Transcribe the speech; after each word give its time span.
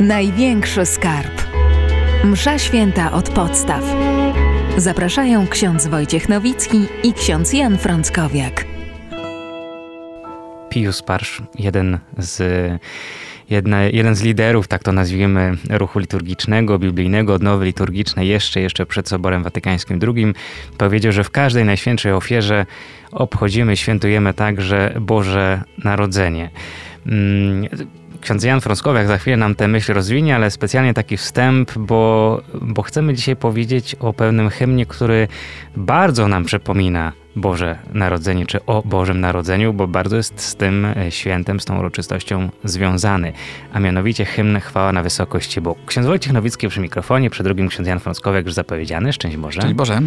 Największy 0.00 0.86
skarb. 0.86 1.42
Msza 2.24 2.58
święta 2.58 3.12
od 3.12 3.30
podstaw. 3.30 3.84
Zapraszają 4.76 5.46
ksiądz 5.46 5.86
Wojciech 5.86 6.28
Nowicki 6.28 6.86
i 7.02 7.12
ksiądz 7.12 7.52
Jan 7.52 7.78
Frąckowiak. 7.78 8.64
Pius 10.68 11.02
Parsz, 11.02 11.42
jeden 11.58 11.98
z 12.18 12.42
jedna, 13.50 13.82
jeden 13.82 14.14
z 14.14 14.22
liderów, 14.22 14.68
tak 14.68 14.82
to 14.82 14.92
nazwijmy, 14.92 15.56
ruchu 15.70 15.98
liturgicznego, 15.98 16.78
biblijnego, 16.78 17.34
odnowy 17.34 17.64
liturgicznej, 17.64 18.28
jeszcze, 18.28 18.60
jeszcze 18.60 18.86
przed 18.86 19.08
Soborem 19.08 19.42
Watykańskim 19.42 20.00
II, 20.06 20.34
powiedział, 20.78 21.12
że 21.12 21.24
w 21.24 21.30
każdej 21.30 21.64
najświętszej 21.64 22.12
ofierze 22.12 22.66
obchodzimy, 23.12 23.76
świętujemy 23.76 24.34
także 24.34 24.94
Boże 25.00 25.62
Narodzenie. 25.84 26.50
Ksiądz 28.20 28.44
Jan 28.44 28.60
Frąckowiak 28.60 29.06
za 29.06 29.18
chwilę 29.18 29.36
nam 29.36 29.54
te 29.54 29.68
myśli 29.68 29.94
rozwinie, 29.94 30.36
ale 30.36 30.50
specjalnie 30.50 30.94
taki 30.94 31.16
wstęp, 31.16 31.78
bo, 31.78 32.40
bo 32.54 32.82
chcemy 32.82 33.14
dzisiaj 33.14 33.36
powiedzieć 33.36 33.94
o 33.94 34.12
pewnym 34.12 34.50
hymnie, 34.50 34.86
który 34.86 35.28
bardzo 35.76 36.28
nam 36.28 36.44
przypomina 36.44 37.12
Boże 37.36 37.78
Narodzenie, 37.92 38.46
czy 38.46 38.64
o 38.66 38.82
Bożym 38.82 39.20
Narodzeniu, 39.20 39.72
bo 39.72 39.86
bardzo 39.86 40.16
jest 40.16 40.40
z 40.40 40.54
tym 40.56 40.84
e, 40.84 41.10
świętem, 41.10 41.60
z 41.60 41.64
tą 41.64 41.78
uroczystością 41.78 42.48
związany, 42.64 43.32
a 43.72 43.80
mianowicie 43.80 44.24
hymn 44.24 44.60
Chwała 44.60 44.92
na 44.92 45.02
wysokości 45.02 45.60
Bogu. 45.60 45.80
Ksiądz 45.86 46.06
Wojciech 46.06 46.32
Nowicki 46.32 46.68
przy 46.68 46.80
mikrofonie, 46.80 47.30
przed 47.30 47.46
drugim 47.46 47.68
ksiądz 47.68 47.88
Jan 47.88 48.00
Frąckowiak 48.00 48.44
już 48.44 48.54
zapowiedziany, 48.54 49.12
szczęść 49.12 49.36
Boże. 49.36 49.60
Szczęść 49.60 49.74
Boże. 49.74 50.00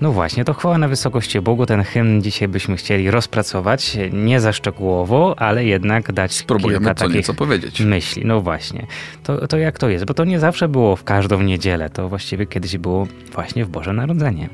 No 0.00 0.12
właśnie, 0.12 0.44
to 0.44 0.54
Chwała 0.54 0.78
na 0.78 0.88
wysokości 0.88 1.40
Bogu, 1.40 1.66
ten 1.66 1.82
hymn 1.82 2.22
dzisiaj 2.22 2.48
byśmy 2.48 2.76
chcieli 2.76 3.10
rozpracować, 3.10 3.98
nie 4.12 4.40
za 4.40 4.52
szczegółowo, 4.52 5.34
ale 5.38 5.64
jednak 5.64 6.12
dać 6.12 6.32
Spróbujemy 6.32 6.78
kilka 6.78 6.94
co 6.94 7.08
takich 7.08 7.36
powiedzieć. 7.36 7.80
myśli. 7.80 8.24
No 8.24 8.40
właśnie, 8.40 8.86
to, 9.22 9.48
to 9.48 9.58
jak 9.58 9.78
to 9.78 9.88
jest? 9.88 10.04
Bo 10.04 10.14
to 10.14 10.24
nie 10.24 10.38
zawsze 10.40 10.68
było 10.68 10.96
w 10.96 11.04
każdą 11.04 11.42
niedzielę, 11.42 11.90
to 11.90 12.08
właściwie 12.08 12.46
kiedyś 12.46 12.78
było 12.78 13.06
właśnie 13.32 13.64
w 13.64 13.68
Boże 13.68 13.92
Narodzenie. 13.92 14.48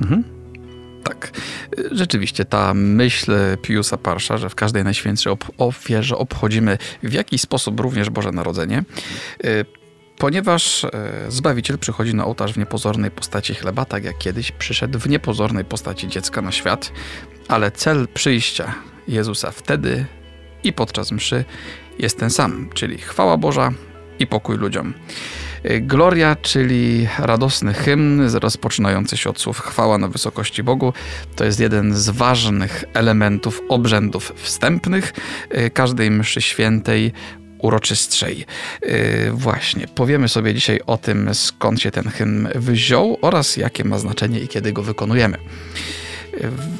Mhm. 0.00 0.41
Tak. 1.04 1.30
Rzeczywiście 1.90 2.44
ta 2.44 2.74
myśl 2.74 3.32
Piusa 3.62 3.98
Parsza, 3.98 4.38
że 4.38 4.50
w 4.50 4.54
każdej 4.54 4.84
najświętszej 4.84 5.32
ofierze 5.58 6.16
obchodzimy 6.18 6.78
w 7.02 7.12
jakiś 7.12 7.40
sposób 7.40 7.80
również 7.80 8.10
Boże 8.10 8.32
Narodzenie, 8.32 8.84
y, 9.44 9.64
ponieważ 10.18 10.84
e, 10.84 10.90
Zbawiciel 11.28 11.78
przychodzi 11.78 12.14
na 12.14 12.24
ołtarz 12.24 12.52
w 12.52 12.58
niepozornej 12.58 13.10
postaci 13.10 13.54
chleba, 13.54 13.84
tak 13.84 14.04
jak 14.04 14.18
kiedyś 14.18 14.52
przyszedł 14.52 14.98
w 14.98 15.08
niepozornej 15.08 15.64
postaci 15.64 16.08
dziecka 16.08 16.42
na 16.42 16.52
świat, 16.52 16.92
ale 17.48 17.70
cel 17.70 18.08
przyjścia 18.08 18.74
Jezusa 19.08 19.50
wtedy 19.50 20.06
i 20.64 20.72
podczas 20.72 21.12
mszy 21.12 21.44
jest 21.98 22.18
ten 22.18 22.30
sam, 22.30 22.70
czyli 22.74 22.98
chwała 22.98 23.36
Boża 23.36 23.72
i 24.18 24.26
pokój 24.26 24.56
ludziom. 24.56 24.94
Gloria, 25.80 26.36
czyli 26.36 27.08
radosny 27.18 27.74
hymn 27.74 28.28
rozpoczynający 28.34 29.16
się 29.16 29.30
od 29.30 29.40
słów 29.40 29.60
chwała 29.60 29.98
na 29.98 30.08
wysokości 30.08 30.62
Bogu. 30.62 30.92
To 31.36 31.44
jest 31.44 31.60
jeden 31.60 31.94
z 31.94 32.10
ważnych 32.10 32.84
elementów 32.94 33.62
obrzędów 33.68 34.32
wstępnych 34.36 35.12
y, 35.54 35.70
każdej 35.70 36.10
mszy 36.10 36.40
świętej 36.40 37.12
uroczystszej. 37.58 38.46
Yy, 38.82 38.90
właśnie, 39.32 39.86
powiemy 39.88 40.28
sobie 40.28 40.54
dzisiaj 40.54 40.80
o 40.86 40.98
tym, 40.98 41.34
skąd 41.34 41.80
się 41.80 41.90
ten 41.90 42.10
hymn 42.10 42.48
wziął 42.54 43.18
oraz 43.20 43.56
jakie 43.56 43.84
ma 43.84 43.98
znaczenie 43.98 44.40
i 44.40 44.48
kiedy 44.48 44.72
go 44.72 44.82
wykonujemy. 44.82 45.38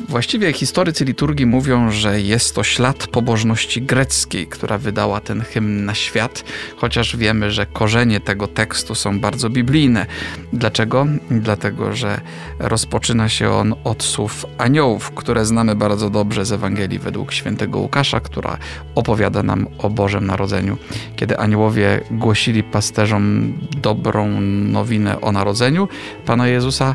Właściwie 0.09 0.53
historycy 0.53 1.05
liturgii 1.05 1.47
mówią, 1.47 1.91
że 1.91 2.21
jest 2.21 2.55
to 2.55 2.65
ślad 2.65 3.07
pobożności 3.07 3.83
greckiej, 3.83 4.47
która 4.47 4.79
wydała 4.79 5.21
ten 5.21 5.41
hymn 5.41 5.85
na 5.85 5.95
świat, 5.95 6.45
chociaż 6.77 7.17
wiemy, 7.17 7.51
że 7.51 7.67
korzenie 7.67 8.21
tego 8.21 8.47
tekstu 8.47 8.95
są 8.95 9.21
bardzo 9.21 9.51
biblijne. 9.51 10.07
Dlaczego? 10.53 11.07
Dlatego, 11.31 11.97
że 11.97 12.21
rozpoczyna 12.59 13.29
się 13.29 13.51
on 13.51 13.75
od 13.85 14.03
słów 14.03 14.47
aniołów, 14.59 15.11
które 15.11 15.47
znamy 15.47 15.75
bardzo 15.75 16.11
dobrze 16.11 16.45
z 16.45 16.53
Ewangelii 16.53 16.99
według 16.99 17.33
świętego 17.33 17.79
Łukasza, 17.79 18.21
która 18.21 18.59
opowiada 18.95 19.43
nam 19.43 19.67
o 19.79 19.91
Bożym 19.91 20.27
Narodzeniu. 20.27 20.77
Kiedy 21.17 21.39
aniołowie 21.39 22.01
głosili 22.11 22.63
pasterzom 22.63 23.55
dobrą 23.77 24.41
nowinę 24.41 25.21
o 25.21 25.33
narodzeniu 25.33 25.89
Pana 26.27 26.49
Jezusa, 26.49 26.95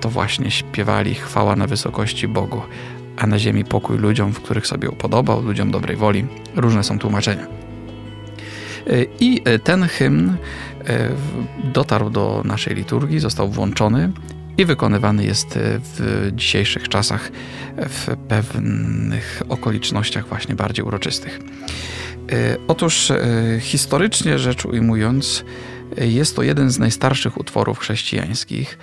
to 0.00 0.10
właśnie 0.10 0.50
śpiewali 0.50 1.14
chwała 1.14 1.56
na 1.56 1.66
wysokości 1.66 2.28
Bogu, 2.28 2.62
a 3.16 3.26
na 3.26 3.38
ziemi 3.38 3.64
pokój 3.64 3.98
ludziom, 3.98 4.32
w 4.32 4.40
których 4.40 4.66
sobie 4.66 4.90
upodobał, 4.90 5.42
ludziom 5.42 5.70
dobrej 5.70 5.96
woli. 5.96 6.26
Różne 6.56 6.84
są 6.84 6.98
tłumaczenia. 6.98 7.46
E, 8.88 9.04
I 9.20 9.42
e, 9.44 9.58
ten 9.58 9.82
hymn 9.82 10.36
e, 10.86 11.08
dotarł 11.64 12.10
do 12.10 12.42
naszej 12.44 12.74
liturgii, 12.74 13.20
został 13.20 13.48
włączony 13.48 14.12
i 14.58 14.64
wykonywany 14.64 15.24
jest 15.24 15.48
w 15.58 16.30
dzisiejszych 16.34 16.88
czasach 16.88 17.30
w 17.76 18.16
pewnych 18.28 19.42
okolicznościach 19.48 20.28
właśnie 20.28 20.54
bardziej 20.54 20.84
uroczystych. 20.84 21.40
Otóż 22.68 23.12
historycznie 23.60 24.38
rzecz 24.38 24.64
ujmując, 24.64 25.44
jest 25.96 26.36
to 26.36 26.42
jeden 26.42 26.70
z 26.70 26.78
najstarszych 26.78 27.38
utworów 27.38 27.78
chrześcijańskich. 27.78 28.78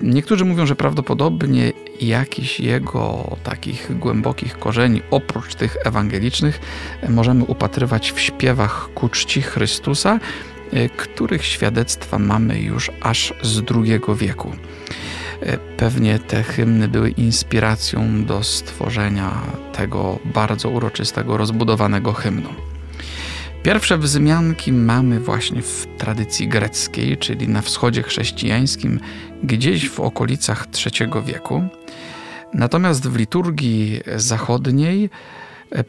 Niektórzy 0.00 0.44
mówią, 0.44 0.66
że 0.66 0.76
prawdopodobnie 0.76 1.72
jakiś 2.00 2.60
jego 2.60 3.36
takich 3.44 3.98
głębokich 3.98 4.58
korzeni, 4.58 5.02
oprócz 5.10 5.54
tych 5.54 5.76
ewangelicznych, 5.84 6.60
możemy 7.08 7.44
upatrywać 7.44 8.12
w 8.12 8.20
śpiewach 8.20 8.88
ku 8.94 9.08
czci 9.08 9.42
Chrystusa, 9.42 10.20
e, 10.72 10.88
których 10.88 11.44
świadectwa 11.44 12.18
mamy 12.18 12.60
już 12.60 12.90
aż 13.00 13.34
z 13.42 13.62
II 13.74 14.00
wieku. 14.16 14.52
E, 15.40 15.58
pewnie 15.58 16.18
te 16.18 16.42
hymny 16.42 16.88
były 16.88 17.10
inspiracją 17.10 18.24
do 18.24 18.42
stworzenia 18.42 19.30
tego 19.72 20.18
bardzo 20.24 20.68
uroczystego, 20.70 21.36
rozbudowanego 21.36 22.12
hymnu. 22.12 22.75
Pierwsze 23.66 23.98
wzmianki 23.98 24.72
mamy 24.72 25.20
właśnie 25.20 25.62
w 25.62 25.86
tradycji 25.98 26.48
greckiej, 26.48 27.16
czyli 27.16 27.48
na 27.48 27.62
wschodzie 27.62 28.02
chrześcijańskim, 28.02 29.00
gdzieś 29.42 29.88
w 29.88 30.00
okolicach 30.00 30.66
III 30.86 31.10
wieku. 31.24 31.62
Natomiast 32.54 33.08
w 33.08 33.16
liturgii 33.16 34.00
zachodniej 34.16 35.10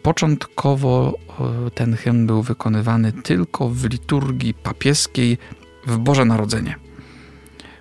początkowo 0.01 1.13
e, 1.39 1.71
ten 1.71 1.95
hymn 1.95 2.27
był 2.27 2.41
wykonywany 2.41 3.11
tylko 3.11 3.69
w 3.69 3.85
liturgii 3.85 4.53
papieskiej 4.53 5.37
w 5.87 5.97
Boże 5.97 6.25
Narodzenie. 6.25 6.75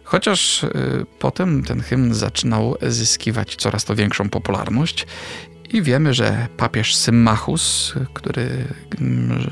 Chociaż 0.04 0.64
e, 0.64 0.70
potem 1.18 1.62
ten 1.62 1.80
hymn 1.80 2.14
zaczynał 2.14 2.76
zyskiwać 2.82 3.56
coraz 3.56 3.84
to 3.84 3.94
większą 3.94 4.28
popularność 4.28 5.06
i 5.72 5.82
wiemy, 5.82 6.14
że 6.14 6.46
papież 6.56 6.96
Symmachus, 6.96 7.94
który 8.14 8.48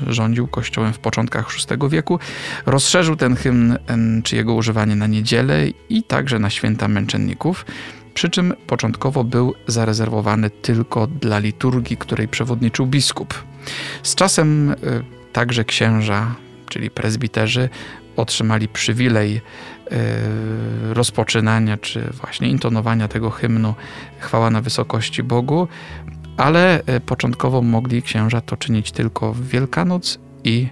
rządził 0.07 0.47
kościołem 0.47 0.93
w 0.93 0.99
początkach 0.99 1.47
VI 1.51 1.89
wieku, 1.89 2.19
rozszerzył 2.65 3.15
ten 3.15 3.35
hymn 3.35 3.77
czy 4.23 4.35
jego 4.35 4.53
używanie 4.53 4.95
na 4.95 5.07
niedzielę 5.07 5.67
i 5.89 6.03
także 6.03 6.39
na 6.39 6.49
święta 6.49 6.87
męczenników, 6.87 7.65
przy 8.13 8.29
czym 8.29 8.53
początkowo 8.67 9.23
był 9.23 9.53
zarezerwowany 9.67 10.49
tylko 10.49 11.07
dla 11.07 11.39
liturgii, 11.39 11.97
której 11.97 12.27
przewodniczył 12.27 12.87
biskup. 12.87 13.43
Z 14.03 14.15
czasem 14.15 14.71
y, 14.71 14.75
także 15.33 15.65
księża, 15.65 16.35
czyli 16.69 16.89
prezbiterzy, 16.89 17.69
otrzymali 18.15 18.67
przywilej 18.67 19.41
e, 19.91 19.99
rozpoczynania 20.93 21.77
czy 21.77 22.09
właśnie 22.21 22.49
intonowania 22.49 23.07
tego 23.07 23.29
hymnu 23.29 23.73
Chwała 24.19 24.49
na 24.49 24.61
wysokości 24.61 25.23
Bogu, 25.23 25.67
ale 26.37 26.83
e, 26.85 26.99
początkowo 26.99 27.61
mogli 27.61 28.01
księża 28.01 28.41
to 28.41 28.57
czynić 28.57 28.91
tylko 28.91 29.33
w 29.33 29.47
Wielkanoc 29.47 30.19
i 30.43 30.67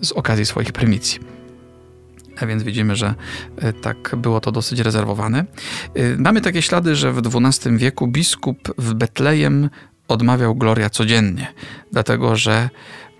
z 0.00 0.12
okazji 0.12 0.46
swoich 0.46 0.72
prymicji. 0.72 1.20
A 2.40 2.46
więc 2.46 2.62
widzimy, 2.62 2.96
że 2.96 3.14
e, 3.56 3.72
tak 3.72 4.16
było 4.16 4.40
to 4.40 4.52
dosyć 4.52 4.80
rezerwowane. 4.80 5.44
Mamy 6.18 6.40
takie 6.40 6.62
ślady, 6.62 6.96
że 6.96 7.12
w 7.12 7.18
XII 7.18 7.76
wieku 7.76 8.06
biskup 8.06 8.74
w 8.78 8.94
Betlejem 8.94 9.70
odmawiał 10.08 10.54
Gloria 10.54 10.90
codziennie, 10.90 11.46
dlatego 11.92 12.36
że 12.36 12.70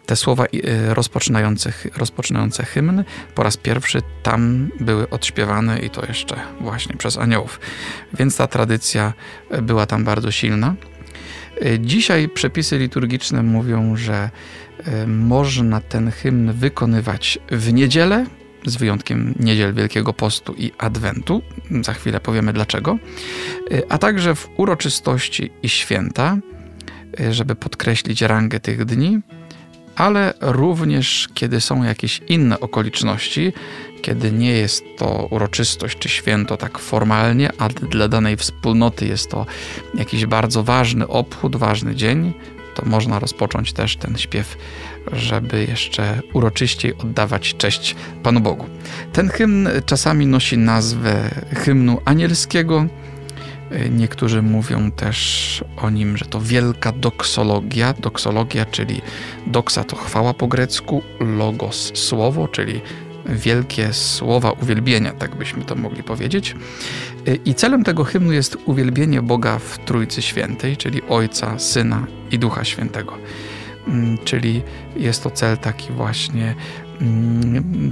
te 0.07 0.17
słowa 0.17 0.45
y, 0.45 0.95
rozpoczynające, 0.95 1.73
rozpoczynające 1.97 2.65
hymn 2.65 3.05
po 3.35 3.43
raz 3.43 3.57
pierwszy 3.57 4.03
tam 4.23 4.71
były 4.81 5.11
odśpiewane 5.11 5.79
i 5.79 5.91
to 5.91 6.07
jeszcze 6.07 6.37
właśnie 6.61 6.97
przez 6.97 7.19
aniołów. 7.19 7.61
Więc 8.15 8.37
ta 8.37 8.47
tradycja 8.47 9.13
była 9.63 9.87
tam 9.87 10.05
bardzo 10.05 10.31
silna. 10.31 10.75
Y, 11.67 11.79
dzisiaj 11.81 12.29
przepisy 12.29 12.79
liturgiczne 12.79 13.43
mówią, 13.43 13.97
że 13.97 14.31
y, 15.03 15.07
można 15.07 15.81
ten 15.81 16.11
hymn 16.11 16.53
wykonywać 16.53 17.39
w 17.51 17.73
niedzielę, 17.73 18.27
z 18.67 18.77
wyjątkiem 18.77 19.35
niedziel 19.41 19.75
Wielkiego 19.75 20.13
Postu 20.13 20.55
i 20.55 20.73
Adwentu. 20.79 21.43
Za 21.83 21.93
chwilę 21.93 22.21
powiemy 22.21 22.53
dlaczego. 22.53 22.99
A 23.89 23.99
także 23.99 24.35
w 24.35 24.49
uroczystości 24.57 25.51
i 25.63 25.69
święta, 25.69 26.37
żeby 27.31 27.55
podkreślić 27.55 28.23
rangę 28.23 28.61
tych 28.61 28.85
dni, 28.85 29.21
ale 30.01 30.35
również 30.41 31.29
kiedy 31.35 31.61
są 31.61 31.83
jakieś 31.83 32.21
inne 32.29 32.61
okoliczności, 32.61 33.53
kiedy 34.03 34.33
nie 34.33 34.51
jest 34.53 34.85
to 34.99 35.29
uroczystość 35.31 35.99
czy 35.99 36.09
święto 36.09 36.57
tak 36.57 36.79
formalnie, 36.79 37.51
a 37.59 37.69
dla 37.69 38.09
danej 38.09 38.37
wspólnoty 38.37 39.07
jest 39.07 39.31
to 39.31 39.47
jakiś 39.95 40.27
bardzo 40.27 40.63
ważny 40.63 41.09
obchód, 41.09 41.57
ważny 41.57 41.95
dzień, 41.95 42.33
to 42.75 42.87
można 42.87 43.19
rozpocząć 43.19 43.73
też 43.73 43.97
ten 43.97 44.19
śpiew, 44.19 44.57
żeby 45.13 45.65
jeszcze 45.65 46.21
uroczyściej 46.33 46.95
oddawać 46.95 47.55
cześć 47.57 47.97
Panu 48.23 48.41
Bogu. 48.41 48.67
Ten 49.13 49.29
hymn 49.29 49.69
czasami 49.87 50.27
nosi 50.27 50.59
nazwę 50.59 51.31
hymnu 51.57 52.01
anielskiego. 52.05 52.87
Niektórzy 53.91 54.43
mówią 54.43 54.91
też 54.91 55.65
o 55.77 55.91
nim, 55.91 56.17
że 56.17 56.25
to 56.25 56.41
wielka 56.41 56.93
doksologia. 56.93 57.93
Doksologia, 57.93 58.65
czyli 58.65 59.01
doksa 59.47 59.85
to 59.85 59.97
chwała 59.97 60.35
po 60.35 60.47
grecku, 60.47 61.03
logos 61.21 61.91
słowo, 61.95 62.49
czyli 62.49 62.81
wielkie 63.27 63.93
słowa 63.93 64.51
uwielbienia, 64.51 65.13
tak 65.13 65.37
byśmy 65.37 65.65
to 65.65 65.75
mogli 65.75 66.03
powiedzieć. 66.03 66.57
I 67.45 67.55
celem 67.55 67.85
tego 67.85 68.05
hymnu 68.05 68.33
jest 68.33 68.57
uwielbienie 68.65 69.23
Boga 69.23 69.59
w 69.59 69.79
Trójcy 69.79 70.23
Świętej, 70.23 70.77
czyli 70.77 71.03
Ojca, 71.09 71.59
Syna 71.59 72.07
i 72.31 72.39
Ducha 72.39 72.65
Świętego. 72.65 73.19
Mm, 73.89 74.19
czyli 74.25 74.63
jest 74.97 75.23
to 75.23 75.31
cel 75.31 75.59
taki 75.59 75.93
właśnie, 75.93 76.55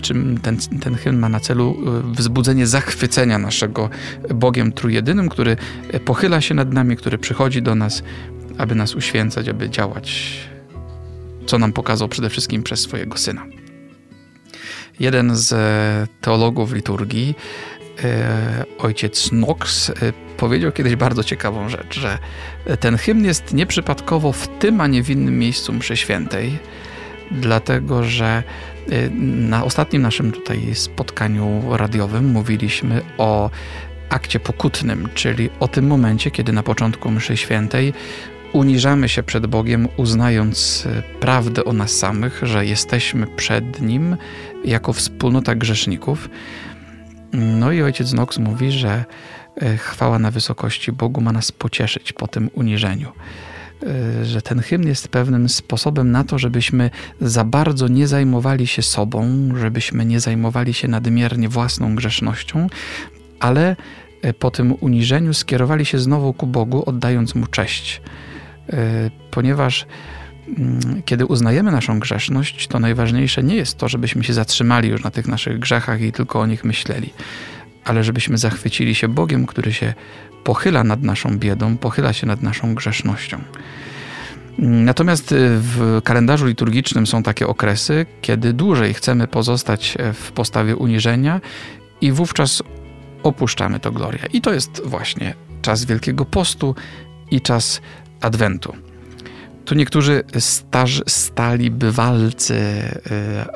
czym 0.02 0.38
ten, 0.42 0.56
ten 0.80 0.94
hymn 0.94 1.18
ma 1.18 1.28
na 1.28 1.40
celu 1.40 1.76
y, 2.10 2.14
wzbudzenie 2.16 2.66
zachwycenia 2.66 3.38
naszego 3.38 3.90
Bogiem 4.34 4.72
Trójjedynym, 4.72 5.28
który 5.28 5.56
pochyla 6.04 6.40
się 6.40 6.54
nad 6.54 6.72
nami, 6.72 6.96
który 6.96 7.18
przychodzi 7.18 7.62
do 7.62 7.74
nas, 7.74 8.02
aby 8.58 8.74
nas 8.74 8.94
uświęcać, 8.94 9.48
aby 9.48 9.70
działać, 9.70 10.38
co 11.46 11.58
nam 11.58 11.72
pokazał 11.72 12.08
przede 12.08 12.30
wszystkim 12.30 12.62
przez 12.62 12.80
swojego 12.80 13.16
Syna. 13.16 13.46
Jeden 15.00 15.36
z 15.36 15.52
e, 15.52 16.06
teologów 16.20 16.72
liturgii, 16.72 17.34
e, 18.04 18.64
ojciec 18.78 19.28
Knox, 19.28 19.90
e, 19.90 19.94
powiedział 20.36 20.72
kiedyś 20.72 20.96
bardzo 20.96 21.24
ciekawą 21.24 21.68
rzecz, 21.68 22.00
że 22.00 22.18
ten 22.80 22.96
hymn 22.96 23.24
jest 23.24 23.54
nieprzypadkowo 23.54 24.32
w 24.32 24.48
tym, 24.58 24.80
a 24.80 24.86
nie 24.86 25.02
w 25.02 25.10
innym 25.10 25.38
miejscu 25.38 25.72
mszy 25.72 25.96
świętej, 25.96 26.58
dlatego 27.30 28.04
że 28.04 28.42
na 29.48 29.64
ostatnim 29.64 30.02
naszym 30.02 30.32
tutaj 30.32 30.74
spotkaniu 30.74 31.62
radiowym 31.76 32.30
mówiliśmy 32.30 33.02
o 33.18 33.50
akcie 34.08 34.40
pokutnym, 34.40 35.08
czyli 35.14 35.50
o 35.60 35.68
tym 35.68 35.86
momencie, 35.86 36.30
kiedy 36.30 36.52
na 36.52 36.62
początku 36.62 37.10
mszy 37.10 37.36
świętej 37.36 37.92
uniżamy 38.52 39.08
się 39.08 39.22
przed 39.22 39.46
Bogiem, 39.46 39.88
uznając 39.96 40.86
e, 40.86 41.02
prawdę 41.20 41.64
o 41.64 41.72
nas 41.72 41.90
samych, 41.90 42.40
że 42.42 42.66
jesteśmy 42.66 43.26
przed 43.26 43.80
Nim 43.80 44.16
jako 44.64 44.92
wspólnota 44.92 45.54
grzeszników. 45.54 46.28
No 47.32 47.72
i 47.72 47.82
ojciec 47.82 48.10
Knox 48.10 48.38
mówi, 48.38 48.72
że 48.72 49.04
e, 49.56 49.76
chwała 49.76 50.18
na 50.18 50.30
wysokości 50.30 50.92
Bogu 50.92 51.20
ma 51.20 51.32
nas 51.32 51.52
pocieszyć 51.52 52.12
po 52.12 52.28
tym 52.28 52.50
uniżeniu. 52.54 53.12
E, 53.82 54.24
że 54.24 54.42
ten 54.42 54.60
hymn 54.60 54.88
jest 54.88 55.08
pewnym 55.08 55.48
sposobem 55.48 56.10
na 56.10 56.24
to, 56.24 56.38
żebyśmy 56.38 56.90
za 57.20 57.44
bardzo 57.44 57.88
nie 57.88 58.06
zajmowali 58.06 58.66
się 58.66 58.82
sobą, 58.82 59.48
żebyśmy 59.56 60.04
nie 60.04 60.20
zajmowali 60.20 60.74
się 60.74 60.88
nadmiernie 60.88 61.48
własną 61.48 61.94
grzesznością, 61.94 62.66
ale 63.40 63.76
po 64.38 64.50
tym 64.50 64.74
uniżeniu 64.80 65.34
skierowali 65.34 65.86
się 65.86 65.98
znowu 65.98 66.32
ku 66.32 66.46
Bogu, 66.46 66.82
oddając 66.86 67.34
Mu 67.34 67.46
cześć. 67.46 68.00
E, 68.72 69.10
ponieważ 69.30 69.86
mm, 70.58 71.02
kiedy 71.04 71.26
uznajemy 71.26 71.72
naszą 71.72 72.00
grzeszność, 72.00 72.68
to 72.68 72.78
najważniejsze 72.78 73.42
nie 73.42 73.56
jest 73.56 73.76
to, 73.78 73.88
żebyśmy 73.88 74.24
się 74.24 74.32
zatrzymali 74.32 74.88
już 74.88 75.04
na 75.04 75.10
tych 75.10 75.28
naszych 75.28 75.58
grzechach 75.58 76.00
i 76.00 76.12
tylko 76.12 76.40
o 76.40 76.46
nich 76.46 76.64
myśleli, 76.64 77.12
ale 77.84 78.04
żebyśmy 78.04 78.38
zachwycili 78.38 78.94
się 78.94 79.08
Bogiem, 79.08 79.46
który 79.46 79.72
się 79.72 79.94
pochyla 80.44 80.84
nad 80.84 81.02
naszą 81.02 81.38
biedą, 81.38 81.76
pochyla 81.76 82.12
się 82.12 82.26
nad 82.26 82.42
naszą 82.42 82.74
grzesznością. 82.74 83.40
Natomiast 84.58 85.34
w 85.36 86.00
kalendarzu 86.04 86.46
liturgicznym 86.46 87.06
są 87.06 87.22
takie 87.22 87.46
okresy, 87.46 88.06
kiedy 88.20 88.52
dłużej 88.52 88.94
chcemy 88.94 89.26
pozostać 89.26 89.98
w 90.14 90.32
postawie 90.32 90.76
uniżenia 90.76 91.40
i 92.00 92.12
wówczas 92.12 92.62
opuszczamy 93.22 93.80
to 93.80 93.92
gloria. 93.92 94.26
I 94.32 94.40
to 94.40 94.52
jest 94.52 94.82
właśnie 94.84 95.34
czas 95.62 95.84
Wielkiego 95.84 96.24
Postu 96.24 96.74
i 97.30 97.40
czas 97.40 97.80
Adwentu. 98.20 98.76
Tu 99.64 99.74
niektórzy 99.74 100.22
starzy, 100.38 101.02
stali 101.06 101.70
bywalcy 101.70 102.54
y, 102.54 102.96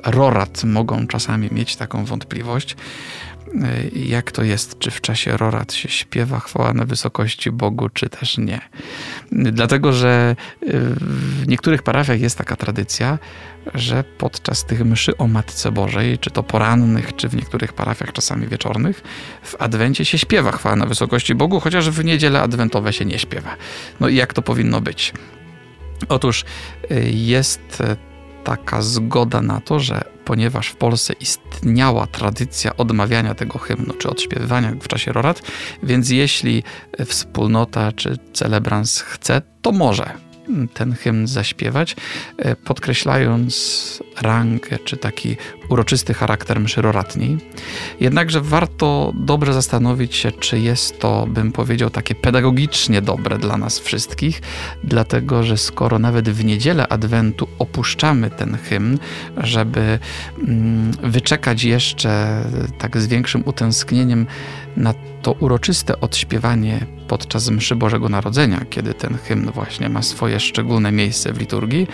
rorat 0.05 0.65
mogą 0.65 1.07
czasami 1.07 1.49
mieć 1.53 1.77
taką 1.77 2.05
wątpliwość, 2.05 2.73
y, 2.73 2.77
jak 3.95 4.33
to 4.33 4.43
jest, 4.43 4.79
czy 4.79 4.91
w 4.91 5.01
czasie 5.01 5.37
rorat 5.37 5.73
się 5.73 5.89
śpiewa 5.89 6.41
chwała 6.41 6.73
na 6.73 6.85
wysokości 6.85 7.51
Bogu, 7.51 7.89
czy 7.89 8.09
też 8.09 8.39
nie. 8.39 8.61
Dlatego, 9.33 9.93
że 9.93 10.37
y, 10.63 10.67
w 11.01 11.49
niektórych 11.49 11.83
parafiach 11.83 12.21
jest 12.21 12.39
taka 12.39 12.57
tradycja, 12.57 13.19
że 13.75 14.05
podczas 14.19 14.65
tych 14.65 14.85
mszy 14.85 15.17
o 15.17 15.27
Matce 15.27 15.73
Bożej, 15.73 16.19
czy 16.19 16.31
to 16.31 16.43
porannych, 16.43 17.17
czy 17.17 17.29
w 17.29 17.37
niektórych 17.37 17.73
parafiach 17.73 18.13
czasami 18.13 18.49
wieczornych, 18.49 19.03
w 19.43 19.63
Adwencie 19.63 20.05
się 20.05 20.19
śpiewa 20.19 20.53
chwała 20.53 20.77
na 20.77 20.87
wysokości 20.87 21.35
Bogu, 21.35 21.61
chociaż 21.61 21.91
w 21.91 22.05
niedzielę 22.05 22.41
adwentowe 22.41 22.93
się 22.93 23.05
nie 23.05 23.19
śpiewa. 23.19 23.57
No 24.01 24.09
i 24.09 24.17
jak 24.17 24.35
to 24.35 24.43
powinno 24.43 24.81
być? 24.81 25.13
Otóż 26.09 26.45
y, 26.91 27.11
jest 27.11 27.81
y, 27.81 28.12
taka 28.45 28.83
zgoda 28.83 29.43
na 29.43 29.61
to, 29.61 29.81
że 29.81 30.05
ponieważ 30.25 30.69
w 30.69 30.77
Polsce 30.77 31.13
istniała 31.13 32.07
tradycja 32.07 32.77
odmawiania 32.77 33.35
tego 33.35 33.59
hymnu, 33.59 33.95
czy 33.95 34.11
odśpiewywania 34.11 34.73
w 34.81 34.89
czasie 34.89 35.13
rorat, 35.13 35.43
więc 35.83 36.11
jeśli 36.11 36.63
wspólnota 37.07 37.93
czy 37.93 38.19
celebrans 38.33 39.01
chce, 39.01 39.43
to 39.63 39.73
może 39.73 40.13
ten 40.75 40.93
hymn 40.93 41.27
zaśpiewać, 41.27 41.97
e, 42.39 42.57
podkreślając 42.57 44.03
rangę 44.21 44.79
czy 44.85 44.97
taki 44.97 45.37
uroczysty 45.69 46.15
charakter 46.15 46.61
mszy 46.61 46.83
roratniej. 46.83 47.39
Jednakże 48.01 48.41
warto 48.41 49.13
dobrze 49.15 49.55
zastanowić 49.55 50.15
się, 50.15 50.33
czy 50.33 50.59
jest 50.61 50.99
to, 50.99 51.27
bym 51.27 51.53
powiedział, 51.53 51.91
takie 51.91 52.15
pedagogicznie 52.15 53.03
dobre 53.03 53.39
dla 53.39 53.57
nas 53.57 53.79
wszystkich, 53.79 54.43
dlatego 54.85 55.43
że 55.43 55.57
skoro 55.57 55.99
nawet 55.99 56.29
w 56.29 56.45
niedzielę 56.45 56.89
Adwentu 56.89 57.49
opuszczamy 57.59 58.31
ten 58.31 58.59
hymn, 58.59 58.99
żeby 59.37 59.99
mm, 60.39 60.91
wyczekać 61.03 61.65
jeszcze 61.65 62.45
tak 62.79 62.97
z 62.97 63.07
większym 63.07 63.43
utęsknieniem 63.47 64.27
na 64.77 64.95
to 65.23 65.33
uroczyste 65.33 66.01
odśpiewanie 66.01 66.87
podczas 67.09 67.51
mszy 67.51 67.77
Bożego 67.77 68.09
Narodzenia, 68.09 68.65
kiedy 68.71 68.95
ten 68.95 69.19
hymn 69.19 69.51
właśnie 69.51 69.89
ma 69.89 70.03
swoje 70.03 70.41
szczególne 70.41 70.93
miejsce 70.93 71.33
w 71.33 71.41
liturgii, 71.41 71.87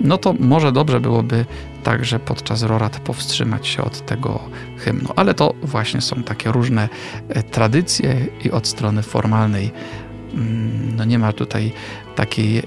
no 0.00 0.18
to 0.18 0.32
może 0.32 0.72
dobrze 0.72 1.00
byłoby 1.00 1.46
także 1.82 2.18
podczas 2.18 2.62
rorat 2.62 3.00
powstrzymać 3.00 3.23
się 3.62 3.82
od 3.82 4.06
tego 4.06 4.40
hymnu. 4.78 5.08
Ale 5.16 5.34
to 5.34 5.54
właśnie 5.62 6.00
są 6.00 6.22
takie 6.22 6.52
różne 6.52 6.88
e, 7.28 7.42
tradycje 7.42 8.26
i 8.44 8.50
od 8.50 8.66
strony 8.66 9.02
formalnej 9.02 9.70
mm, 10.34 10.96
no 10.96 11.04
nie 11.04 11.18
ma 11.18 11.32
tutaj 11.32 11.72
takiej 12.16 12.58
y, 12.58 12.62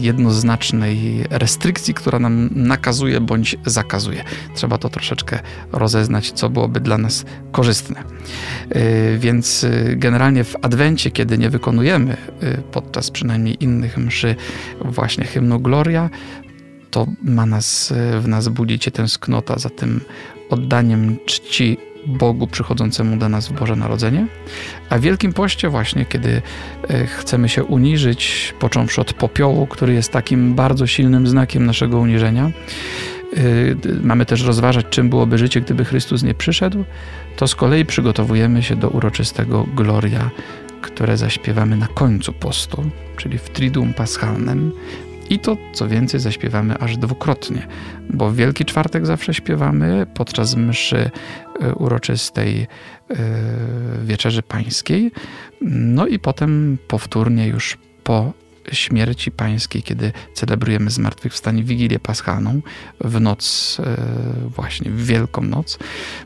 jednoznacznej 0.00 1.24
restrykcji, 1.30 1.94
która 1.94 2.18
nam 2.18 2.50
nakazuje 2.54 3.20
bądź 3.20 3.56
zakazuje. 3.66 4.24
Trzeba 4.54 4.78
to 4.78 4.88
troszeczkę 4.88 5.38
rozeznać, 5.72 6.32
co 6.32 6.50
byłoby 6.50 6.80
dla 6.80 6.98
nas 6.98 7.24
korzystne. 7.52 8.04
Y, 8.76 9.18
więc 9.18 9.66
generalnie 9.96 10.44
w 10.44 10.56
Adwencie, 10.62 11.10
kiedy 11.10 11.38
nie 11.38 11.50
wykonujemy 11.50 12.16
podczas 12.72 13.10
przynajmniej 13.10 13.64
innych 13.64 13.98
mszy 13.98 14.36
właśnie 14.84 15.24
hymnu 15.24 15.60
Gloria, 15.60 16.10
to 16.92 17.06
ma 17.22 17.46
nas, 17.46 17.94
w 18.20 18.28
nas 18.28 18.48
budzicie 18.48 18.90
tęsknota 18.90 19.58
za 19.58 19.70
tym 19.70 20.00
oddaniem 20.50 21.16
czci 21.26 21.78
Bogu 22.06 22.46
przychodzącemu 22.46 23.16
do 23.16 23.28
nas 23.28 23.48
w 23.48 23.52
Boże 23.52 23.76
Narodzenie. 23.76 24.26
A 24.90 24.98
w 24.98 25.00
Wielkim 25.00 25.32
Poście 25.32 25.68
właśnie, 25.68 26.04
kiedy 26.04 26.42
e, 26.88 27.06
chcemy 27.06 27.48
się 27.48 27.64
uniżyć, 27.64 28.54
począwszy 28.58 29.00
od 29.00 29.12
popiołu, 29.12 29.66
który 29.66 29.94
jest 29.94 30.12
takim 30.12 30.54
bardzo 30.54 30.86
silnym 30.86 31.26
znakiem 31.26 31.66
naszego 31.66 31.98
uniżenia, 31.98 32.44
e, 32.46 32.52
mamy 34.02 34.26
też 34.26 34.42
rozważać, 34.42 34.86
czym 34.90 35.08
byłoby 35.08 35.38
życie, 35.38 35.60
gdyby 35.60 35.84
Chrystus 35.84 36.22
nie 36.22 36.34
przyszedł, 36.34 36.84
to 37.36 37.48
z 37.48 37.54
kolei 37.54 37.84
przygotowujemy 37.84 38.62
się 38.62 38.76
do 38.76 38.88
uroczystego 38.88 39.66
Gloria, 39.76 40.30
które 40.80 41.16
zaśpiewamy 41.16 41.76
na 41.76 41.86
końcu 41.86 42.32
postu, 42.32 42.90
czyli 43.16 43.38
w 43.38 43.50
Triduum 43.50 43.94
Paschalnym, 43.94 44.72
i 45.32 45.38
to, 45.38 45.56
co 45.72 45.88
więcej, 45.88 46.20
zaśpiewamy 46.20 46.78
aż 46.78 46.96
dwukrotnie, 46.96 47.66
bo 48.10 48.30
w 48.30 48.36
Wielki 48.36 48.64
Czwartek 48.64 49.06
zawsze 49.06 49.34
śpiewamy 49.34 50.06
podczas 50.14 50.56
mszy 50.56 51.10
e, 51.60 51.74
uroczystej 51.74 52.60
e, 52.60 53.16
Wieczerzy 54.04 54.42
Pańskiej, 54.42 55.12
no 55.70 56.06
i 56.06 56.18
potem 56.18 56.78
powtórnie 56.88 57.46
już 57.46 57.78
po 58.04 58.32
śmierci 58.72 59.30
pańskiej, 59.30 59.82
kiedy 59.82 60.12
celebrujemy 60.34 60.90
zmartwychwstanie 60.90 61.62
Wigilię 61.62 61.98
Paschalną 61.98 62.60
w 63.00 63.20
noc, 63.20 63.76
e, 63.80 63.96
właśnie 64.48 64.90
w 64.90 65.06
Wielką 65.06 65.42
Noc. 65.42 65.78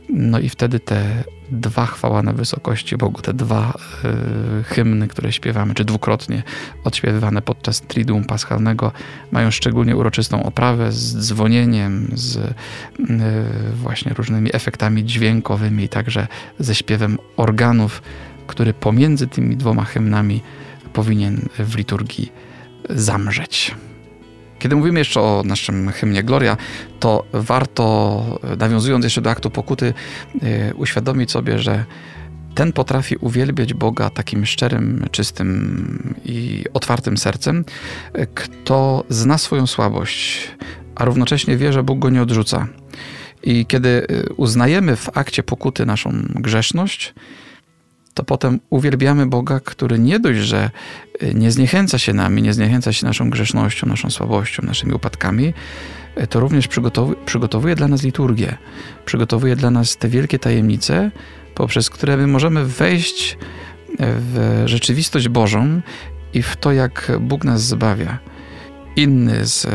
No 0.09 0.39
i 0.39 0.49
wtedy 0.49 0.81
te 0.81 1.25
dwa 1.50 1.87
chwała 1.87 2.23
na 2.23 2.33
wysokości 2.33 2.97
Bogu, 2.97 3.23
te 3.23 3.35
dwa 3.35 3.79
y, 4.61 4.65
hymny, 4.65 5.09
które 5.09 5.33
śpiewamy, 5.33 5.75
czy 5.75 5.85
dwukrotnie 5.85 6.43
odśpiewywane 6.85 7.43
podczas 7.43 7.81
Triduum 7.81 8.25
Paschalnego, 8.25 8.93
mają 9.33 9.50
szczególnie 9.50 9.97
uroczystą 9.97 10.43
oprawę 10.43 10.93
z 10.93 11.26
dzwonieniem, 11.26 12.09
z 12.15 12.37
y, 12.37 12.55
właśnie 13.75 14.15
różnymi 14.15 14.50
efektami 14.53 15.05
dźwiękowymi, 15.05 15.88
także 15.88 16.26
ze 16.59 16.75
śpiewem 16.75 17.19
organów, 17.37 18.03
który 18.47 18.75
pomiędzy 18.75 19.26
tymi 19.26 19.57
dwoma 19.57 19.85
hymnami 19.85 20.43
powinien 20.93 21.49
w 21.59 21.76
liturgii 21.76 22.33
zamrzeć. 22.91 23.75
Kiedy 24.59 24.77
mówimy 24.77 24.99
jeszcze 24.99 25.21
o 25.21 25.43
naszym 25.45 25.93
hymnie 25.93 26.23
Gloria, 26.23 26.57
to 27.01 27.25
warto, 27.33 28.25
nawiązując 28.59 29.05
jeszcze 29.05 29.21
do 29.21 29.31
aktu 29.31 29.51
pokuty, 29.51 29.95
yy, 30.35 30.75
uświadomić 30.75 31.31
sobie, 31.31 31.59
że 31.59 31.85
ten 32.57 32.73
potrafi 32.73 33.17
uwielbiać 33.17 33.75
Boga 33.75 34.11
takim 34.11 34.47
szczerym, 34.47 35.07
czystym 35.11 36.15
i 36.25 36.65
otwartym 36.75 37.17
sercem, 37.17 37.65
kto 38.35 39.05
zna 39.09 39.39
swoją 39.39 39.67
słabość, 39.67 40.51
a 40.95 41.05
równocześnie 41.05 41.57
wie, 41.57 41.73
że 41.73 41.83
Bóg 41.83 41.99
go 41.99 42.11
nie 42.11 42.23
odrzuca. 42.23 42.67
I 43.43 43.67
kiedy 43.67 43.89
y, 43.89 44.35
uznajemy 44.37 44.97
w 44.97 45.19
akcie 45.19 45.43
pokuty 45.43 45.87
naszą 45.87 46.13
grzeszność, 46.35 47.15
to 48.16 48.25
potem 48.25 48.61
uwielbiamy 48.70 49.26
Boga, 49.26 49.61
który 49.61 49.99
nie 49.99 50.20
dość, 50.20 50.38
że 50.38 50.70
y, 51.23 51.35
nie 51.35 51.50
zniechęca 51.50 51.99
się 51.99 52.12
nami, 52.12 52.42
nie 52.42 52.52
zniechęca 52.52 52.92
się 52.92 53.06
naszą 53.06 53.30
grzesznością, 53.30 53.87
naszą 53.87 54.11
słabością, 54.11 54.62
naszymi 54.62 54.92
upadkami, 54.92 55.54
y, 56.23 56.26
to 56.26 56.40
również 56.40 56.68
przygotowuje, 57.26 57.75
dla 57.75 57.88
nas 57.88 58.02
liturgię, 58.02 58.56
przygotowuje 59.04 59.56
dla 59.56 59.70
nas 59.70 59.96
te 59.96 60.08
wielkie 60.08 60.38
tajemnice, 60.38 61.11
poprzez 61.54 61.90
które 61.90 62.16
my 62.16 62.26
możemy 62.26 62.64
wejść 62.64 63.32
y, 63.32 63.96
w 64.00 64.62
rzeczywistość 64.66 65.28
Bożą 65.28 65.80
i 66.35 66.42
w 66.42 66.56
to, 66.56 66.73
jak 66.73 67.12
Bóg 67.20 67.44
nas 67.44 67.62
zbawia. 67.62 68.18
Inny 68.96 69.46
z 69.46 69.66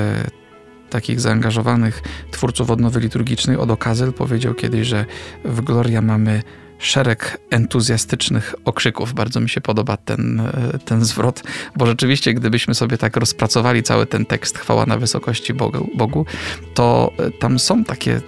takich 0.90 1.20
zaangażowanych 1.20 2.02
twórców 2.32 2.72
odnowy 2.72 3.00
liturgicznej, 3.00 3.58
Odo 3.58 3.78
Kazel, 3.78 4.14
powiedział 4.14 4.54
kiedyś, 4.54 4.88
że 4.88 5.06
w 5.46 5.62
Gloria 5.62 6.02
mamy 6.02 6.44
szereg 6.82 7.38
entuzjastycznych 7.50 8.56
okrzyków. 8.66 9.14
Bardzo 9.14 9.40
mi 9.40 9.50
się 9.50 9.62
podoba 9.62 9.98
ten, 9.98 10.40
e, 10.40 10.80
ten 10.86 11.06
zwrot, 11.06 11.44
bo 11.76 11.86
rzeczywiście, 11.86 12.34
gdybyśmy 12.34 12.76
sobie 12.76 12.98
tak 12.98 13.18
rozpracowali 13.18 13.84
cały 13.84 14.06
ten 14.06 14.26
tekst 14.26 14.58
Chwała 14.58 14.86
na 14.86 14.98
wysokości 14.98 15.54
Bogu, 15.54 15.90
Bogu 15.96 16.26
to 16.74 17.12
e, 17.18 17.32
tam 17.32 17.60
są 17.60 17.84
takie 17.84 18.22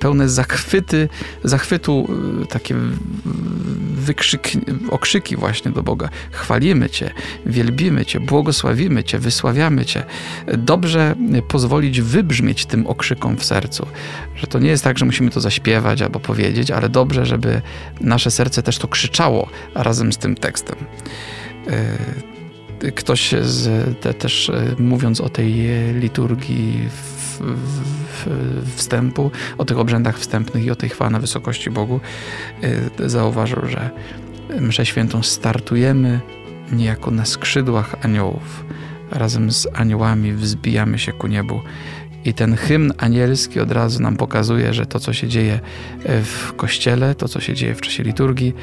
pełne 0.00 0.28
zachwyty, 0.28 1.08
zachwytu, 1.44 2.08
e, 2.42 2.46
takie 2.46 2.74
wykrzyk, 3.94 4.48
okrzyki 4.90 5.36
właśnie 5.36 5.70
do 5.70 5.82
Boga. 5.82 6.08
Chwalimy 6.30 6.90
Cię, 6.90 7.10
wielbimy 7.46 8.06
Cię, 8.06 8.20
błogosławimy 8.20 9.04
Cię, 9.04 9.18
wysławiamy 9.18 9.84
Cię. 9.84 10.04
Dobrze 10.58 11.14
pozwolić 11.48 12.00
wybrzmieć 12.00 12.66
tym 12.66 12.86
okrzykom 12.86 13.36
w 13.36 13.44
sercu, 13.44 13.86
że 14.36 14.46
to 14.46 14.58
nie 14.58 14.68
jest 14.68 14.84
tak, 14.84 14.98
że 14.98 15.06
musimy 15.06 15.30
to 15.30 15.40
zaśpiewać 15.40 16.02
albo 16.02 16.20
powiedzieć, 16.20 16.70
ale 16.70 16.88
dobrze, 16.88 17.26
żeby 17.26 17.62
nasze 18.00 18.30
serce 18.30 18.62
też 18.62 18.78
to 18.78 18.88
krzyczało 18.88 19.48
razem 19.74 20.12
z 20.12 20.18
tym 20.18 20.34
tekstem. 20.34 20.76
E, 21.66 22.92
ktoś 22.92 23.34
z, 23.42 23.98
te, 24.00 24.14
też 24.14 24.50
e, 24.50 24.74
mówiąc 24.78 25.20
o 25.20 25.28
tej 25.28 25.54
liturgii 25.94 26.88
w, 26.88 27.40
w, 27.40 28.76
wstępu, 28.76 29.30
o 29.58 29.64
tych 29.64 29.78
obrzędach 29.78 30.18
wstępnych 30.18 30.64
i 30.64 30.70
o 30.70 30.76
tej 30.76 30.88
chwale 30.88 31.10
na 31.10 31.18
wysokości 31.18 31.70
Bogu, 31.70 32.00
zauważył, 32.98 33.66
że 33.66 33.90
mszę 34.60 34.86
świętą 34.86 35.22
startujemy 35.22 36.20
niejako 36.72 37.10
na 37.10 37.24
skrzydłach 37.24 37.96
aniołów. 38.02 38.64
Razem 39.10 39.50
z 39.52 39.68
aniołami 39.74 40.32
wzbijamy 40.32 40.98
się 40.98 41.12
ku 41.12 41.26
niebu 41.26 41.60
i 42.24 42.34
ten 42.34 42.56
hymn 42.56 42.92
anielski 42.98 43.60
od 43.60 43.72
razu 43.72 44.02
nam 44.02 44.16
pokazuje, 44.16 44.74
że 44.74 44.86
to, 44.86 45.00
co 45.00 45.12
się 45.12 45.28
dzieje 45.28 45.60
e, 46.04 46.22
w 46.22 46.52
kościele, 46.56 47.14
to, 47.14 47.28
co 47.28 47.40
się 47.40 47.54
dzieje 47.54 47.74
w 47.74 47.80
czasie 47.80 48.02
liturgii, 48.02 48.54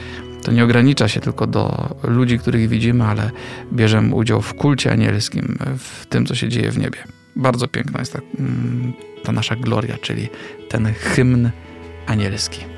to 0.43 0.51
nie 0.51 0.63
ogranicza 0.63 1.07
się 1.07 1.19
tylko 1.19 1.47
do 1.47 1.95
ludzi, 2.03 2.39
których 2.39 2.69
widzimy, 2.69 3.03
ale 3.03 3.31
bierzemy 3.73 4.15
udział 4.15 4.41
w 4.41 4.53
kulcie 4.53 4.91
anielskim, 4.91 5.57
w 5.77 6.05
tym, 6.05 6.25
co 6.25 6.35
się 6.35 6.49
dzieje 6.49 6.71
w 6.71 6.77
niebie. 6.77 6.99
Bardzo 7.35 7.67
piękna 7.67 7.99
jest 7.99 8.13
ta, 8.13 8.19
mm, 8.39 8.93
ta 9.23 9.31
nasza 9.31 9.55
gloria, 9.55 9.97
czyli 10.01 10.27
ten 10.69 10.93
hymn 10.93 11.49
anielski. 12.07 12.76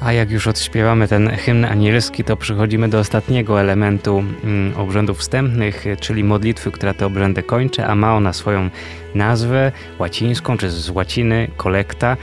A 0.00 0.12
jak 0.12 0.30
już 0.30 0.46
odśpiewamy 0.46 1.08
ten 1.08 1.30
hymn 1.30 1.64
anielski, 1.64 2.24
to 2.24 2.36
przechodzimy 2.36 2.88
do 2.88 2.98
ostatniego 2.98 3.60
elementu 3.60 4.24
mm, 4.44 4.76
obrzędów 4.76 5.18
wstępnych, 5.18 5.84
czyli 6.00 6.24
modlitwy, 6.24 6.70
która 6.70 6.94
te 6.94 7.06
obrzędy 7.06 7.42
kończy, 7.42 7.84
a 7.84 7.94
ma 7.94 8.16
ona 8.16 8.32
swoją 8.32 8.70
nazwę 9.14 9.72
łacińską, 9.98 10.56
czy 10.56 10.70
z 10.70 10.90
łaciny, 10.90 11.48
kolekta. 11.56 12.16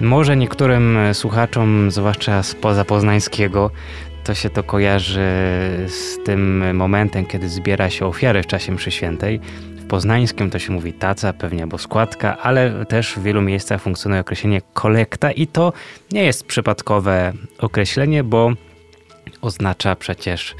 Może 0.00 0.36
niektórym 0.36 0.98
słuchaczom, 1.12 1.90
zwłaszcza 1.90 2.42
spoza 2.42 2.84
poznańskiego, 2.84 3.70
to 4.24 4.34
się 4.34 4.50
to 4.50 4.62
kojarzy 4.62 5.28
z 5.86 6.24
tym 6.24 6.76
momentem, 6.76 7.26
kiedy 7.26 7.48
zbiera 7.48 7.90
się 7.90 8.06
ofiary 8.06 8.42
w 8.42 8.46
czasie 8.46 8.72
mszy 8.72 8.90
świętej 8.90 9.40
poznańskim 9.88 10.50
to 10.50 10.58
się 10.58 10.72
mówi 10.72 10.92
taca, 10.92 11.32
pewnie 11.32 11.62
albo 11.62 11.78
składka, 11.78 12.38
ale 12.38 12.86
też 12.86 13.14
w 13.14 13.22
wielu 13.22 13.42
miejscach 13.42 13.82
funkcjonuje 13.82 14.20
określenie 14.20 14.62
kolekta 14.74 15.32
i 15.32 15.46
to 15.46 15.72
nie 16.12 16.24
jest 16.24 16.44
przypadkowe 16.44 17.32
określenie, 17.58 18.24
bo 18.24 18.52
oznacza 19.40 19.96
przecież 19.96 20.54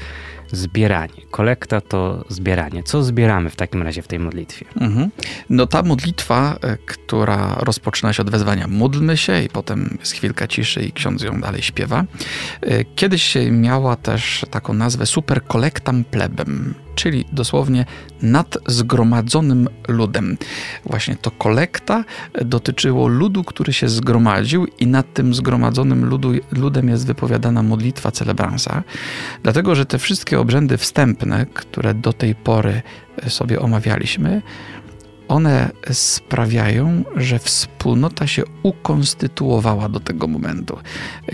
zbieranie. 0.51 1.21
Kolekta 1.31 1.81
to 1.81 2.25
zbieranie. 2.29 2.83
Co 2.83 3.03
zbieramy 3.03 3.49
w 3.49 3.55
takim 3.55 3.83
razie 3.83 4.01
w 4.01 4.07
tej 4.07 4.19
modlitwie? 4.19 4.65
Mhm. 4.79 5.09
No 5.49 5.67
ta 5.67 5.83
modlitwa, 5.83 6.57
e, 6.61 6.77
która 6.77 7.55
rozpoczyna 7.59 8.13
się 8.13 8.21
od 8.21 8.29
wezwania 8.29 8.67
módlmy 8.67 9.17
się 9.17 9.43
i 9.43 9.49
potem 9.49 9.97
jest 9.99 10.11
chwilka 10.11 10.47
ciszy 10.47 10.81
i 10.83 10.91
ksiądz 10.91 11.23
ją 11.23 11.41
dalej 11.41 11.61
śpiewa. 11.61 12.03
E, 12.61 12.83
kiedyś 12.83 13.37
miała 13.51 13.95
też 13.95 14.45
taką 14.51 14.73
nazwę 14.73 15.05
super 15.05 15.43
kolektam 15.43 16.03
plebem, 16.03 16.73
czyli 16.97 17.25
dosłownie 17.31 17.85
nad 18.21 18.57
zgromadzonym 18.67 19.69
ludem. 19.87 20.37
Właśnie 20.85 21.15
to 21.15 21.31
kolekta 21.31 22.03
dotyczyło 22.45 23.07
ludu, 23.07 23.43
który 23.43 23.73
się 23.73 23.89
zgromadził 23.89 24.65
i 24.79 24.87
nad 24.87 25.13
tym 25.13 25.33
zgromadzonym 25.33 26.05
ludu, 26.05 26.31
ludem 26.51 26.89
jest 26.89 27.07
wypowiadana 27.07 27.63
modlitwa 27.63 28.11
celebransa, 28.11 28.83
dlatego 29.43 29.75
że 29.75 29.85
te 29.85 29.99
wszystkie 29.99 30.39
obrzędy 30.39 30.77
wstępne, 30.77 31.45
które 31.53 31.93
do 31.93 32.13
tej 32.13 32.35
pory 32.35 32.81
sobie 33.27 33.59
omawialiśmy, 33.59 34.41
one 35.27 35.69
sprawiają, 35.91 37.03
że 37.15 37.39
wspólnota 37.39 38.27
się 38.27 38.43
ukonstytuowała 38.63 39.89
do 39.89 39.99
tego 39.99 40.27
momentu. 40.27 40.77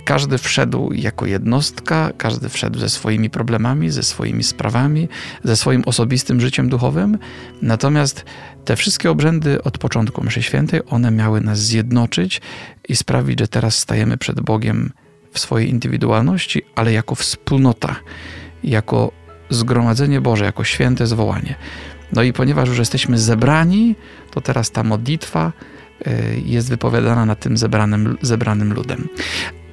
Każdy 0.06 0.38
wszedł 0.38 0.94
jako 0.94 1.26
jednostka, 1.26 2.12
każdy 2.18 2.50
wszedł 2.50 2.80
ze 2.80 2.90
swoimi 2.90 3.30
problemami, 3.30 3.90
ze 3.90 4.04
swoimi 4.04 4.44
sprawami, 4.44 5.10
ze 5.44 5.58
swoim 5.58 5.84
osobistym 5.86 6.42
życiem 6.42 6.70
duchowym. 6.70 7.18
Natomiast 7.62 8.26
te 8.66 8.76
wszystkie 8.76 9.12
obrzędy 9.12 9.64
od 9.64 9.78
początku 9.78 10.24
mszy 10.24 10.44
świętej, 10.44 10.82
one 10.90 11.12
miały 11.12 11.42
nas 11.42 11.60
zjednoczyć 11.60 12.42
i 12.90 12.96
sprawić, 12.96 13.40
że 13.40 13.48
teraz 13.48 13.78
stajemy 13.78 14.18
przed 14.18 14.42
Bogiem 14.42 14.92
w 15.32 15.40
swojej 15.40 15.70
indywidualności, 15.70 16.62
ale 16.76 16.94
jako 16.94 17.16
wspólnota, 17.16 17.96
jako 18.64 19.12
zgromadzenie 19.50 20.22
Boże, 20.22 20.46
jako 20.46 20.64
święte 20.64 21.08
zwołanie. 21.08 21.56
No 22.13 22.24
i 22.24 22.34
ponieważ 22.34 22.70
już 22.70 22.77
jesteśmy 22.77 23.17
zebrani, 23.17 23.96
to 24.32 24.41
teraz 24.41 24.72
ta 24.72 24.84
modlitwa 24.84 25.51
y, 26.08 26.41
jest 26.46 26.70
wypowiadana 26.70 27.25
nad 27.25 27.39
tym 27.39 27.58
zebranym, 27.58 28.17
zebranym 28.22 28.74
ludem. 28.74 29.08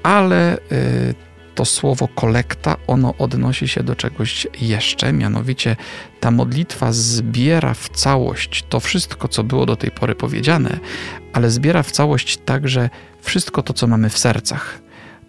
Ale 0.02 0.58
y, 0.58 1.14
to 1.54 1.64
słowo 1.64 2.08
kolekta, 2.08 2.76
ono 2.86 3.14
odnosi 3.18 3.68
się 3.68 3.82
do 3.82 3.96
czegoś 3.96 4.46
jeszcze, 4.60 5.12
mianowicie 5.12 5.76
ta 6.20 6.30
modlitwa 6.30 6.92
zbiera 6.92 7.74
w 7.74 7.88
całość 7.88 8.64
to 8.68 8.80
wszystko, 8.80 9.28
co 9.28 9.44
było 9.44 9.66
do 9.66 9.76
tej 9.76 9.90
pory 9.90 10.14
powiedziane, 10.14 10.78
ale 11.32 11.50
zbiera 11.50 11.82
w 11.82 11.92
całość 11.92 12.36
także 12.36 12.90
wszystko 13.20 13.62
to, 13.62 13.72
co 13.72 13.86
mamy 13.86 14.10
w 14.10 14.18
sercach. 14.18 14.80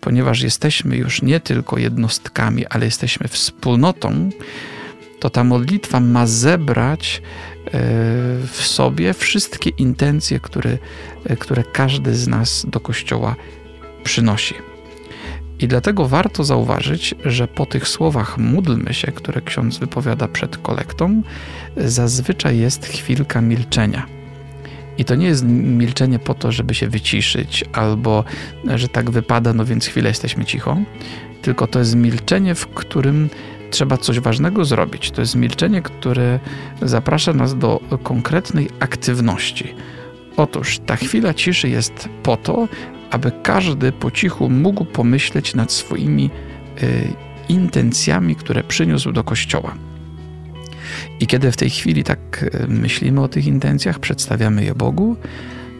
Ponieważ 0.01 0.41
jesteśmy 0.41 0.98
już 0.98 1.22
nie 1.22 1.39
tylko 1.39 1.77
jednostkami, 1.77 2.65
ale 2.68 2.86
jesteśmy 2.86 3.27
wspólnotą, 3.27 4.30
to 5.22 5.30
ta 5.30 5.44
modlitwa 5.44 6.00
ma 6.00 6.28
zebrać 6.28 7.22
e, 7.66 7.70
w 8.48 8.62
sobie 8.62 9.13
wszystkie 9.13 9.70
intencje, 9.70 10.40
które, 10.40 10.78
e, 11.25 11.36
które 11.36 11.63
każdy 11.63 12.16
z 12.16 12.28
nas 12.28 12.66
do 12.70 12.80
Kościoła 12.80 13.36
przynosi. 14.04 14.56
I 15.60 15.68
dlatego 15.68 16.08
warto 16.08 16.44
zauważyć, 16.44 17.16
że 17.25 17.48
po 17.48 17.66
tych 17.66 17.88
słowach 17.88 18.38
módlmy 18.38 18.94
się, 18.94 19.12
które 19.12 19.42
ksiądz 19.42 19.78
wypowiada 19.78 20.28
przed 20.28 20.58
kolektą, 20.58 21.22
zazwyczaj 21.78 22.58
jest 22.58 22.86
chwilka 22.86 23.42
milczenia. 23.42 24.06
I 24.98 25.06
to 25.06 25.16
nie 25.16 25.28
jest 25.28 25.46
milczenie 25.46 26.20
po 26.20 26.34
to, 26.34 26.51
żeby 26.51 26.74
się 26.74 26.88
wyciszyć, 26.88 27.66
albo 27.74 28.24
że 28.75 28.88
tak 28.88 29.12
wypada, 29.12 29.54
no 29.54 29.66
więc 29.66 29.86
chwilę 29.86 30.10
jesteśmy 30.10 30.46
cicho, 30.46 30.78
tylko 31.42 31.68
to 31.68 31.80
jest 31.80 31.96
milczenie, 31.96 32.56
w 32.56 32.68
którym 32.68 33.30
trzeba 33.72 33.98
coś 33.98 34.20
ważnego 34.20 34.66
zrobić. 34.66 35.12
To 35.12 35.22
jest 35.22 35.36
milczenie, 35.36 35.82
które 35.82 36.40
zaprasza 36.82 37.34
nas 37.34 37.58
do 37.58 37.80
konkretnej 38.04 38.70
aktywności. 38.80 39.75
Otóż 40.38 40.80
ta 40.86 40.96
chwila 40.96 41.34
ciszy 41.34 41.70
jest 41.70 42.10
po 42.24 42.38
to, 42.38 42.68
aby 43.12 43.32
każdy 43.44 43.92
po 43.92 44.12
cichu 44.12 44.50
mógł 44.50 44.86
pomyśleć 44.86 45.56
nad 45.56 45.72
swoimi 45.72 46.30
y, 46.84 47.08
intencjami, 47.50 48.36
które 48.36 48.63
przyniósł 48.63 49.12
do 49.12 49.24
kościoła. 49.24 49.75
I 51.20 51.28
kiedy 51.28 51.51
w 51.51 51.58
tej 51.58 51.70
chwili 51.70 52.04
tak 52.04 52.44
y, 52.44 52.68
myślimy 52.68 53.22
o 53.22 53.28
tych 53.28 53.48
intencjach, 53.48 54.00
przedstawiamy 54.00 54.63
je 54.63 54.75
Bogu, 54.75 55.16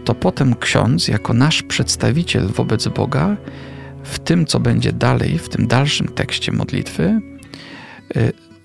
to 0.06 0.16
potem 0.16 0.56
ksiądz, 0.56 1.08
jako 1.08 1.34
nasz 1.34 1.64
przedstawiciel 1.64 2.48
wobec 2.48 2.88
Boga, 2.88 3.38
w 4.04 4.20
tym, 4.20 4.46
co 4.46 4.60
będzie 4.60 4.94
dalej, 4.94 5.38
w 5.38 5.50
tym 5.50 5.68
dalszym 5.68 6.08
tekście 6.08 6.52
modlitwy, 6.52 7.22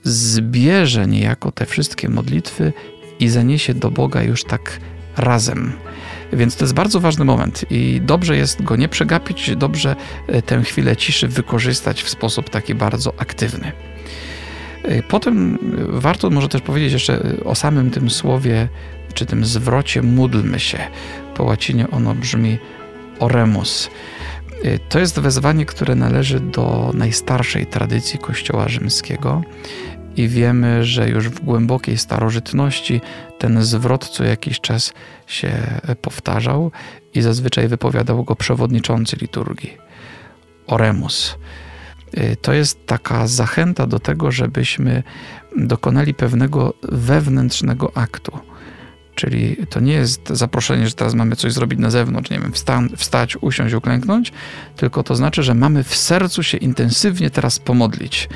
zbierze 0.03 1.07
niejako 1.07 1.53
te 1.53 1.67
wszystkie 1.67 2.09
modlitwy 2.09 2.73
i 3.21 3.29
zaniesie 3.29 3.75
do 3.75 3.91
Boga 3.91 4.23
już 4.23 4.45
tak 4.45 4.81
razem. 5.17 5.73
Więc 6.33 6.57
to 6.57 6.65
jest 6.65 6.75
bardzo 6.75 7.01
ważny 7.01 7.25
moment 7.25 7.65
i 7.71 8.01
dobrze 8.05 8.37
jest 8.37 8.63
go 8.63 8.77
nie 8.77 8.89
przegapić, 8.89 9.57
dobrze 9.57 9.97
y, 10.35 10.43
tę 10.43 10.63
chwilę 10.63 10.97
ciszy 10.97 11.29
wykorzystać 11.29 12.03
w 12.03 12.09
sposób 12.09 12.51
taki 12.51 12.75
bardzo 12.75 13.13
aktywny. 13.19 13.73
Y, 14.85 15.03
potem 15.09 15.59
warto 15.89 16.31
może 16.31 16.49
też 16.49 16.63
powiedzieć 16.63 16.93
jeszcze 16.93 17.23
o 17.45 17.55
samym 17.55 17.91
tym 17.91 18.11
słowie, 18.11 18.69
czy 19.15 19.27
tym 19.27 19.45
zwrocie 19.45 20.03
módlmy 20.03 20.61
się. 20.61 20.79
Po 21.35 21.45
łacinie 21.45 21.91
ono 21.91 22.15
brzmi 22.15 22.59
oremus. 23.19 23.91
Y, 24.67 24.79
to 24.89 24.99
jest 24.99 25.21
wezwanie, 25.21 25.67
które 25.67 25.95
należy 25.95 26.41
do 26.41 26.91
najstarszej 26.95 27.67
tradycji 27.67 28.19
Kościoła 28.19 28.69
Rzymskiego 28.69 29.43
i 30.17 30.29
wiemy, 30.29 30.85
że 30.85 31.09
już 31.09 31.29
w 31.29 31.41
głębokiej 31.41 31.99
starożytności 31.99 33.01
ten 33.39 33.63
zwrot 33.63 34.09
co 34.09 34.25
jakiś 34.25 34.61
czas 34.61 34.93
się 35.27 35.53
powtarzał 36.03 36.71
i 37.15 37.23
zazwyczaj 37.23 37.69
wypowiadał 37.69 38.25
go 38.25 38.37
przewodniczący 38.37 39.17
liturgii. 39.17 39.77
Oremus. 40.67 41.39
Y, 42.19 42.37
to 42.43 42.53
jest 42.53 42.87
taka 42.87 43.27
zachęta 43.27 43.87
do 43.87 43.99
tego, 43.99 44.33
żebyśmy 44.33 45.03
dokonali 45.57 46.15
pewnego 46.15 46.75
wewnętrznego 46.83 47.97
aktu 47.97 48.39
Czyli 49.17 49.57
to 49.71 49.81
nie 49.81 49.93
jest 49.93 50.29
zaproszenie, 50.29 50.89
że 50.89 50.95
teraz 50.95 51.15
mamy 51.15 51.37
coś 51.37 51.53
zrobić 51.53 51.79
na 51.79 51.91
zewnątrz, 51.91 52.31
nie 52.31 52.39
wiem, 52.39 52.53
wstać, 52.97 53.37
usiąść, 53.41 53.75
uklęknąć, 53.75 54.33
tylko 54.77 55.03
to 55.03 55.15
znaczy, 55.17 55.43
że 55.43 55.55
mamy 55.55 55.85
w 55.85 55.97
sercu 55.97 56.43
się 56.43 56.59
intensywnie 56.59 57.31
teraz 57.31 57.59
pomodlić. 57.59 58.29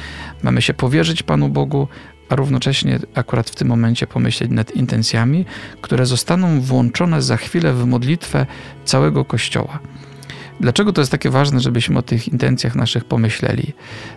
Mamy 0.43 0.63
się 0.63 0.75
powierzyć 0.75 1.23
Panu 1.23 1.49
Bogu, 1.49 1.89
a 2.29 2.37
równocześnie 2.37 2.99
akurat 3.15 3.51
w 3.51 3.55
tym 3.55 3.69
momencie 3.69 4.07
pomyśleć 4.07 4.51
nad 4.51 4.71
intencjami, 4.71 5.45
które 5.81 6.07
zostaną 6.07 6.61
włączone 6.61 7.23
za 7.23 7.37
chwilę 7.37 7.73
w 7.73 7.87
modlitwę 7.87 8.47
całego 8.85 9.25
Kościoła. 9.25 9.79
Dlaczego 10.61 10.93
to 10.93 11.01
jest 11.01 11.11
takie 11.11 11.31
ważne, 11.31 11.61
żebyśmy 11.61 11.99
o 11.99 12.03
tych 12.03 12.29
intencjach 12.29 12.75
naszych 12.75 13.05
pomyśleli? 13.05 13.73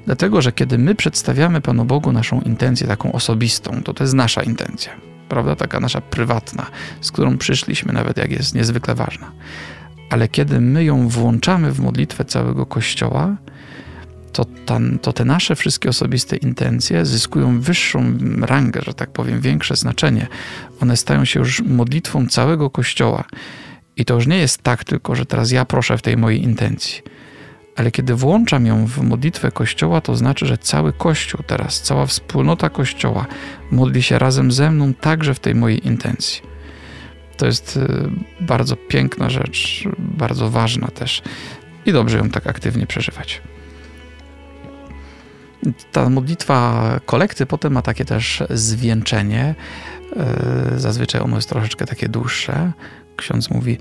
Dlatego, 0.05 0.41
że 0.41 0.51
kiedy 0.51 0.77
my 0.77 0.95
przedstawiamy 0.95 1.61
Panu 1.61 1.85
Bogu 1.85 2.11
naszą 2.11 2.41
intencję 2.41 2.87
taką 2.87 3.11
osobistą, 3.11 3.83
to 3.83 3.93
to 3.93 4.03
jest 4.03 4.13
nasza 4.13 4.43
intencja 4.43 5.12
prawda, 5.33 5.55
taka 5.55 5.79
nasza 5.79 6.01
prywatna, 6.01 6.65
z 7.01 7.11
którą 7.11 7.37
przyszliśmy, 7.37 7.93
nawet 7.93 8.17
jak 8.17 8.31
jest 8.31 8.55
niezwykle 8.55 8.95
ważna. 8.95 9.31
Ale 10.09 10.27
kiedy 10.27 10.61
my 10.61 10.83
ją 10.83 11.07
włączamy 11.07 11.71
w 11.71 11.79
modlitwę 11.79 12.25
całego 12.25 12.65
Kościoła, 12.65 13.35
to, 14.33 14.45
ta, 14.65 14.79
to 15.01 15.13
te 15.13 15.25
nasze 15.25 15.55
wszystkie 15.55 15.89
osobiste 15.89 16.35
intencje 16.35 17.05
zyskują 17.05 17.59
wyższą 17.59 18.17
rangę, 18.41 18.81
że 18.85 18.93
tak 18.93 19.09
powiem, 19.09 19.41
większe 19.41 19.75
znaczenie. 19.75 20.27
One 20.81 20.97
stają 20.97 21.25
się 21.25 21.39
już 21.39 21.61
modlitwą 21.61 22.27
całego 22.27 22.69
Kościoła. 22.69 23.23
I 23.97 24.05
to 24.05 24.13
już 24.13 24.27
nie 24.27 24.37
jest 24.37 24.63
tak 24.63 24.83
tylko, 24.83 25.15
że 25.15 25.25
teraz 25.25 25.51
ja 25.51 25.65
proszę 25.65 25.97
w 25.97 26.01
tej 26.01 26.17
mojej 26.17 26.43
intencji 26.43 27.01
ale 27.75 27.91
kiedy 27.91 28.15
włączam 28.15 28.65
ją 28.65 28.85
w 28.85 28.97
modlitwę 29.01 29.51
Kościoła, 29.51 30.01
to 30.01 30.15
znaczy, 30.15 30.45
że 30.45 30.57
cały 30.57 30.93
Kościół 30.93 31.43
teraz, 31.47 31.81
cała 31.81 32.05
wspólnota 32.05 32.69
Kościoła 32.69 33.25
modli 33.71 34.03
się 34.03 34.19
razem 34.19 34.51
ze 34.51 34.71
mną 34.71 34.93
także 34.93 35.33
w 35.33 35.39
tej 35.39 35.55
mojej 35.55 35.87
intencji. 35.87 36.41
To 37.37 37.45
jest 37.45 37.77
y, 37.77 38.09
bardzo 38.39 38.75
piękna 38.75 39.29
rzecz, 39.29 39.83
bardzo 39.99 40.49
ważna 40.49 40.87
też 40.87 41.21
i 41.85 41.91
dobrze 41.91 42.17
ją 42.17 42.29
tak 42.29 42.47
aktywnie 42.47 42.87
przeżywać. 42.87 43.41
Ta 45.91 46.09
modlitwa 46.09 46.99
kolekty 47.05 47.45
potem 47.45 47.73
ma 47.73 47.81
takie 47.81 48.05
też 48.05 48.43
zwieńczenie. 48.49 49.55
Y, 50.75 50.79
zazwyczaj 50.79 51.21
ono 51.21 51.35
jest 51.35 51.49
troszeczkę 51.49 51.85
takie 51.85 52.09
dłuższe. 52.09 52.71
Ksiądz 53.15 53.49
mówi: 53.49 53.77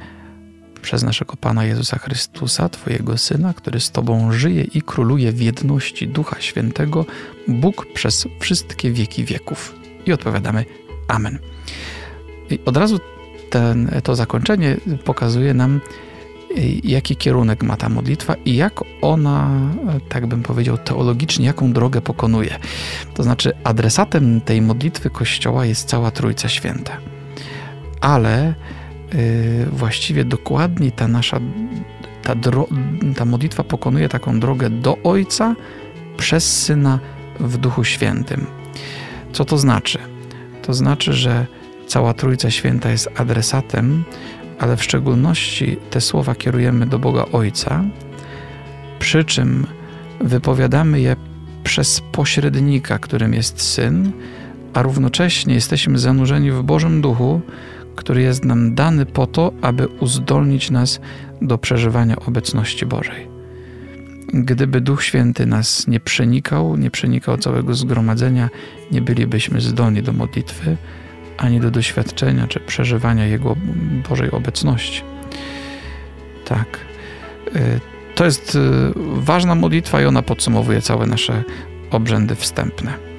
przez 0.82 1.02
naszego 1.02 1.36
Pana 1.36 1.64
Jezusa 1.64 1.98
Chrystusa, 1.98 2.68
Twojego 2.68 3.18
Syna, 3.18 3.54
który 3.54 3.80
z 3.80 3.90
Tobą 3.90 4.32
żyje 4.32 4.62
i 4.62 4.82
króluje 4.82 5.32
w 5.32 5.40
jedności 5.40 6.08
Ducha 6.08 6.40
Świętego, 6.40 7.06
Bóg 7.48 7.86
przez 7.94 8.28
wszystkie 8.40 8.90
wieki 8.90 9.24
wieków. 9.24 9.74
I 10.06 10.12
odpowiadamy 10.12 10.64
Amen. 11.08 11.38
I 12.50 12.58
od 12.64 12.76
razu 12.76 13.00
ten, 13.50 13.90
to 14.02 14.16
zakończenie 14.16 14.76
pokazuje 15.04 15.54
nam, 15.54 15.80
jaki 16.84 17.16
kierunek 17.16 17.62
ma 17.62 17.76
ta 17.76 17.88
modlitwa 17.88 18.34
i 18.44 18.56
jak 18.56 18.80
ona, 19.00 19.50
tak 20.08 20.26
bym 20.26 20.42
powiedział, 20.42 20.78
teologicznie, 20.78 21.46
jaką 21.46 21.72
drogę 21.72 22.00
pokonuje. 22.00 22.58
To 23.14 23.22
znaczy, 23.22 23.52
adresatem 23.64 24.40
tej 24.40 24.62
modlitwy 24.62 25.10
Kościoła 25.10 25.66
jest 25.66 25.88
cała 25.88 26.10
Trójca 26.10 26.48
Święta. 26.48 26.96
Ale 28.00 28.54
Y, 28.54 28.81
właściwie 29.72 30.24
dokładnie 30.24 30.90
ta 30.90 31.08
nasza 31.08 31.40
ta, 32.22 32.34
ta 33.16 33.24
modlitwa 33.24 33.64
pokonuje 33.64 34.08
taką 34.08 34.40
drogę 34.40 34.70
do 34.70 34.98
Ojca 35.04 35.54
przez 36.16 36.62
Syna 36.62 36.98
w 37.40 37.56
Duchu 37.56 37.84
Świętym. 37.84 38.46
Co 39.32 39.44
to 39.44 39.58
znaczy? 39.58 39.98
To 40.62 40.74
znaczy, 40.74 41.12
że 41.12 41.46
cała 41.86 42.14
Trójca 42.14 42.50
Święta 42.50 42.90
jest 42.90 43.08
adresatem, 43.16 44.04
ale 44.58 44.76
w 44.76 44.82
szczególności 44.82 45.76
te 45.90 46.00
słowa 46.00 46.34
kierujemy 46.34 46.86
do 46.86 46.98
Boga 46.98 47.24
Ojca, 47.32 47.84
przy 48.98 49.24
czym 49.24 49.66
wypowiadamy 50.20 51.00
je 51.00 51.16
przez 51.64 52.02
pośrednika, 52.12 52.98
którym 52.98 53.34
jest 53.34 53.62
Syn, 53.62 54.12
a 54.74 54.82
równocześnie 54.82 55.54
jesteśmy 55.54 55.98
zanurzeni 55.98 56.50
w 56.50 56.62
Bożym 56.62 57.00
Duchu, 57.00 57.40
który 57.96 58.22
jest 58.22 58.44
nam 58.44 58.74
dany 58.74 59.06
po 59.06 59.26
to, 59.26 59.52
aby 59.62 59.86
uzdolnić 59.86 60.70
nas 60.70 61.00
do 61.42 61.58
przeżywania 61.58 62.16
obecności 62.16 62.86
Bożej. 62.86 63.32
Gdyby 64.34 64.80
Duch 64.80 65.04
Święty 65.04 65.46
nas 65.46 65.86
nie 65.86 66.00
przenikał, 66.00 66.76
nie 66.76 66.90
przenikał 66.90 67.38
całego 67.38 67.74
zgromadzenia, 67.74 68.50
nie 68.90 69.02
bylibyśmy 69.02 69.60
zdolni 69.60 70.02
do 70.02 70.12
modlitwy, 70.12 70.76
ani 71.38 71.60
do 71.60 71.70
doświadczenia 71.70 72.46
czy 72.46 72.60
przeżywania 72.60 73.26
Jego 73.26 73.56
Bożej 74.08 74.30
obecności. 74.30 75.02
Tak. 76.44 76.78
Y, 77.56 77.80
to 78.14 78.24
jest 78.24 78.54
y, 78.54 78.58
ważna 79.14 79.54
modlitwa 79.54 80.02
i 80.02 80.04
ona 80.04 80.22
podsumowuje 80.22 80.82
całe 80.82 81.06
nasze 81.06 81.44
obrzędy 81.90 82.34
wstępne. 82.34 83.11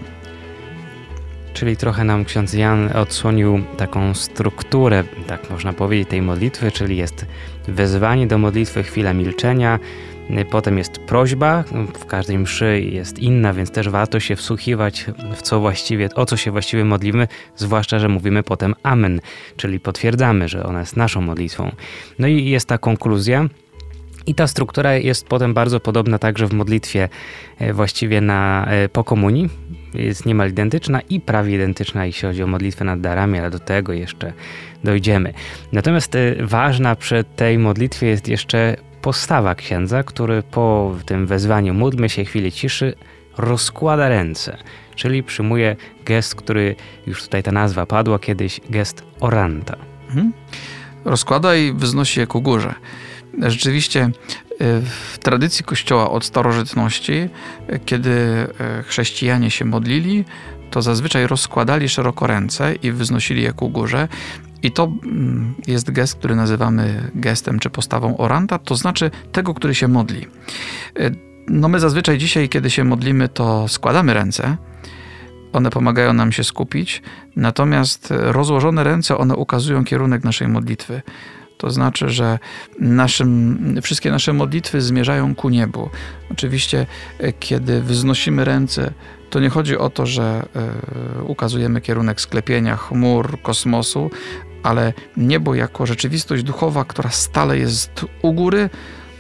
Czyli 1.53 1.77
trochę 1.77 2.03
nam 2.03 2.25
ksiądz 2.25 2.53
Jan 2.53 2.97
odsłonił 2.97 3.63
taką 3.77 4.13
strukturę, 4.13 5.03
tak 5.27 5.49
można 5.49 5.73
powiedzieć, 5.73 6.09
tej 6.09 6.21
modlitwy, 6.21 6.71
czyli 6.71 6.97
jest 6.97 7.25
wezwanie 7.67 8.27
do 8.27 8.37
modlitwy, 8.37 8.83
chwila 8.83 9.13
milczenia, 9.13 9.79
potem 10.49 10.77
jest 10.77 10.97
prośba, 10.99 11.63
w 11.99 12.05
każdej 12.05 12.39
mszy 12.39 12.81
jest 12.81 13.19
inna, 13.19 13.53
więc 13.53 13.71
też 13.71 13.89
warto 13.89 14.19
się 14.19 14.35
wsłuchiwać 14.35 15.05
w 15.35 15.41
co 15.41 15.59
właściwie, 15.59 16.09
o 16.15 16.25
co 16.25 16.37
się 16.37 16.51
właściwie 16.51 16.85
modlimy, 16.85 17.27
zwłaszcza, 17.55 17.99
że 17.99 18.09
mówimy 18.09 18.43
potem 18.43 18.75
amen, 18.83 19.21
czyli 19.57 19.79
potwierdzamy, 19.79 20.47
że 20.47 20.63
ona 20.63 20.79
jest 20.79 20.97
naszą 20.97 21.21
modlitwą. 21.21 21.71
No 22.19 22.27
i 22.27 22.45
jest 22.45 22.67
ta 22.67 22.77
konkluzja, 22.77 23.49
i 24.27 24.35
ta 24.35 24.47
struktura 24.47 24.93
jest 24.93 25.27
potem 25.27 25.53
bardzo 25.53 25.79
podobna 25.79 26.19
także 26.19 26.47
w 26.47 26.53
modlitwie 26.53 27.09
e, 27.59 27.73
właściwie 27.73 28.21
na, 28.21 28.65
e, 28.65 28.89
po 28.89 29.03
komunii. 29.03 29.49
Jest 29.93 30.25
niemal 30.25 30.49
identyczna 30.49 31.01
i 31.01 31.19
prawie 31.19 31.56
identyczna, 31.56 32.06
jeśli 32.06 32.27
chodzi 32.27 32.43
o 32.43 32.47
modlitwę 32.47 32.86
nad 32.86 33.01
darami, 33.01 33.39
ale 33.39 33.49
do 33.49 33.60
tego 33.60 33.93
jeszcze 33.93 34.34
dojdziemy. 34.84 35.34
Natomiast 35.71 36.15
e, 36.15 36.36
ważna 36.39 36.95
przy 36.95 37.23
tej 37.36 37.60
modlitwie 37.60 38.08
jest 38.08 38.27
jeszcze 38.27 38.77
postawa 39.01 39.56
księdza, 39.56 40.03
który 40.03 40.43
po 40.43 40.95
tym 41.06 41.27
wezwaniu 41.27 41.73
módlmy 41.73 42.10
się 42.10 42.25
chwili 42.25 42.51
ciszy 42.51 42.95
rozkłada 43.38 44.10
ręce, 44.10 44.58
czyli 44.95 45.23
przyjmuje 45.23 45.75
gest, 46.06 46.36
który 46.36 46.75
już 47.08 47.23
tutaj 47.23 47.43
ta 47.43 47.51
nazwa 47.51 47.86
padła 47.86 48.19
kiedyś, 48.19 48.62
gest 48.69 49.03
oranta. 49.19 49.77
Mhm. 50.08 50.34
Rozkłada 51.06 51.56
i 51.56 51.73
wznosi 51.73 52.19
je 52.19 52.27
ku 52.27 52.41
górze. 52.41 52.73
Rzeczywiście 53.41 54.10
w 54.59 55.17
tradycji 55.19 55.65
Kościoła 55.65 56.11
od 56.11 56.25
starożytności, 56.25 57.29
e, 57.67 57.79
kiedy 57.79 58.11
e, 58.11 58.47
chrześcijanie 58.83 59.51
się 59.51 59.65
modlili, 59.65 60.25
to 60.71 60.81
zazwyczaj 60.81 61.27
rozkładali 61.27 61.89
szeroko 61.89 62.27
ręce 62.27 62.75
i 62.75 62.91
wznosili 62.91 63.43
je 63.43 63.53
ku 63.53 63.69
górze. 63.69 64.07
I 64.63 64.71
to 64.71 64.83
mm, 64.83 65.53
jest 65.67 65.91
gest, 65.91 66.15
który 66.15 66.35
nazywamy 66.35 67.11
gestem 67.15 67.59
czy 67.59 67.69
postawą 67.69 68.17
oranta, 68.17 68.59
to 68.59 68.75
znaczy 68.75 69.11
tego, 69.31 69.53
który 69.53 69.75
się 69.75 69.87
modli. 69.87 70.27
No 71.47 71.67
my 71.67 71.79
zazwyczaj 71.79 72.17
dzisiaj, 72.17 72.49
kiedy 72.49 72.69
się 72.69 72.83
modlimy, 72.83 73.29
to 73.29 73.67
składamy 73.67 74.13
ręce. 74.13 74.57
One 75.53 75.69
pomagają 75.69 76.13
nam 76.13 76.31
się 76.31 76.43
skupić, 76.43 77.01
natomiast 77.35 78.07
rozłożone 78.09 78.83
ręce, 78.83 79.17
one 79.17 79.35
ukazują 79.35 79.85
kierunek 79.85 80.23
naszej 80.23 80.47
modlitwy. 80.47 81.01
To 81.57 81.71
znaczy, 81.71 82.09
że 82.09 82.39
naszym, 82.79 83.79
wszystkie 83.81 84.11
nasze 84.11 84.33
modlitwy 84.33 84.81
zmierzają 84.81 85.35
ku 85.35 85.49
niebu. 85.49 85.89
Oczywiście, 86.31 86.85
e, 87.19 87.33
kiedy 87.33 87.81
wznosimy 87.81 88.45
ręce, 88.45 88.93
to 89.29 89.39
nie 89.39 89.49
chodzi 89.49 89.77
o 89.77 89.89
to, 89.89 90.05
że 90.05 90.45
y, 91.19 91.23
ukazujemy 91.23 91.81
kierunek 91.81 92.21
sklepienia 92.21 92.77
chmur, 92.77 93.41
kosmosu, 93.41 94.11
ale 94.63 94.93
niebo 95.17 95.55
jako 95.55 95.85
rzeczywistość 95.85 96.43
duchowa, 96.43 96.85
która 96.85 97.09
stale 97.09 97.57
jest 97.57 98.05
u 98.21 98.33
góry, 98.33 98.69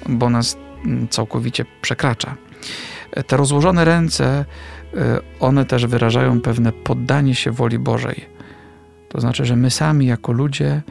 bo 0.09 0.29
nas 0.29 0.57
całkowicie 1.09 1.65
przekracza. 1.81 2.35
Te 3.27 3.37
rozłożone 3.37 3.85
ręce, 3.85 4.45
one 5.39 5.65
też 5.65 5.85
wyrażają 5.85 6.41
pewne 6.41 6.71
poddanie 6.71 7.35
się 7.35 7.51
woli 7.51 7.79
Bożej. 7.79 8.25
To 9.09 9.21
znaczy, 9.21 9.45
że 9.45 9.55
my 9.55 9.71
sami 9.71 10.05
jako 10.05 10.31
ludzie 10.31 10.81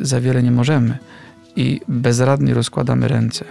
za 0.00 0.20
wiele 0.20 0.42
nie 0.42 0.50
możemy 0.50 0.98
i 1.56 1.80
bezradnie 1.88 2.54
rozkładamy 2.54 3.08
ręce, 3.08 3.44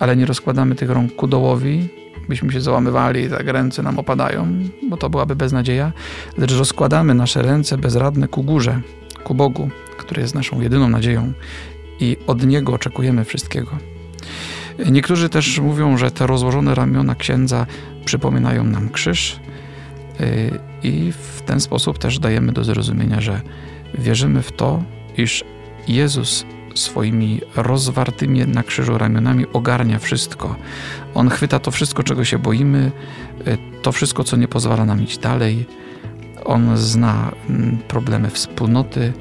ale 0.00 0.16
nie 0.16 0.26
rozkładamy 0.26 0.74
tych 0.74 0.90
rąk 0.90 1.14
ku 1.14 1.26
dołowi, 1.26 1.88
byśmy 2.28 2.52
się 2.52 2.60
załamywali 2.60 3.30
tak 3.30 3.46
ręce 3.46 3.82
nam 3.82 3.98
opadają, 3.98 4.46
bo 4.88 4.96
to 4.96 5.10
byłaby 5.10 5.36
beznadzieja, 5.36 5.92
lecz 6.38 6.52
rozkładamy 6.52 7.14
nasze 7.14 7.42
ręce 7.42 7.78
bezradne 7.78 8.28
ku 8.28 8.42
górze, 8.42 8.80
ku 9.24 9.34
Bogu, 9.34 9.70
który 9.98 10.22
jest 10.22 10.34
naszą 10.34 10.60
jedyną 10.60 10.88
nadzieją 10.88 11.32
i 12.00 12.16
od 12.26 12.46
Niego 12.46 12.72
oczekujemy 12.72 13.24
wszystkiego. 13.24 13.78
Niektórzy 14.90 15.28
też 15.28 15.58
mówią, 15.58 15.96
że 15.96 16.10
te 16.10 16.26
rozłożone 16.26 16.74
ramiona 16.74 17.14
księdza 17.14 17.66
przypominają 18.04 18.64
nam 18.64 18.90
krzyż 18.90 19.40
y, 20.20 20.50
i 20.82 21.12
w 21.12 21.42
ten 21.42 21.60
sposób 21.60 21.98
też 21.98 22.18
dajemy 22.18 22.52
do 22.52 22.64
zrozumienia, 22.64 23.20
że 23.20 23.40
wierzymy 23.94 24.42
w 24.42 24.52
to, 24.52 24.82
iż 25.16 25.44
Jezus 25.88 26.44
swoimi 26.74 27.40
rozwartymi 27.56 28.46
na 28.46 28.62
krzyżu 28.62 28.98
ramionami 28.98 29.46
ogarnia 29.52 29.98
wszystko. 29.98 30.56
On 31.14 31.30
chwyta 31.30 31.58
to 31.58 31.70
wszystko, 31.70 32.02
czego 32.02 32.24
się 32.24 32.38
boimy, 32.38 32.92
y, 33.46 33.58
to 33.82 33.92
wszystko, 33.92 34.24
co 34.24 34.36
nie 34.36 34.48
pozwala 34.48 34.84
nam 34.84 35.02
iść 35.02 35.18
dalej. 35.18 35.66
On 36.44 36.76
zna 36.76 37.32
mm, 37.48 37.78
problemy 37.88 38.30
wspólnoty, 38.30 39.12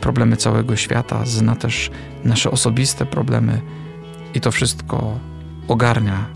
problemy 0.00 0.36
całego 0.36 0.76
świata, 0.76 1.26
zna 1.26 1.56
też 1.56 1.90
nasze 2.24 2.50
osobiste 2.50 3.06
problemy 3.06 3.60
i 4.34 4.40
to 4.40 4.50
wszystko 4.50 5.18
ogarnia 5.68 6.26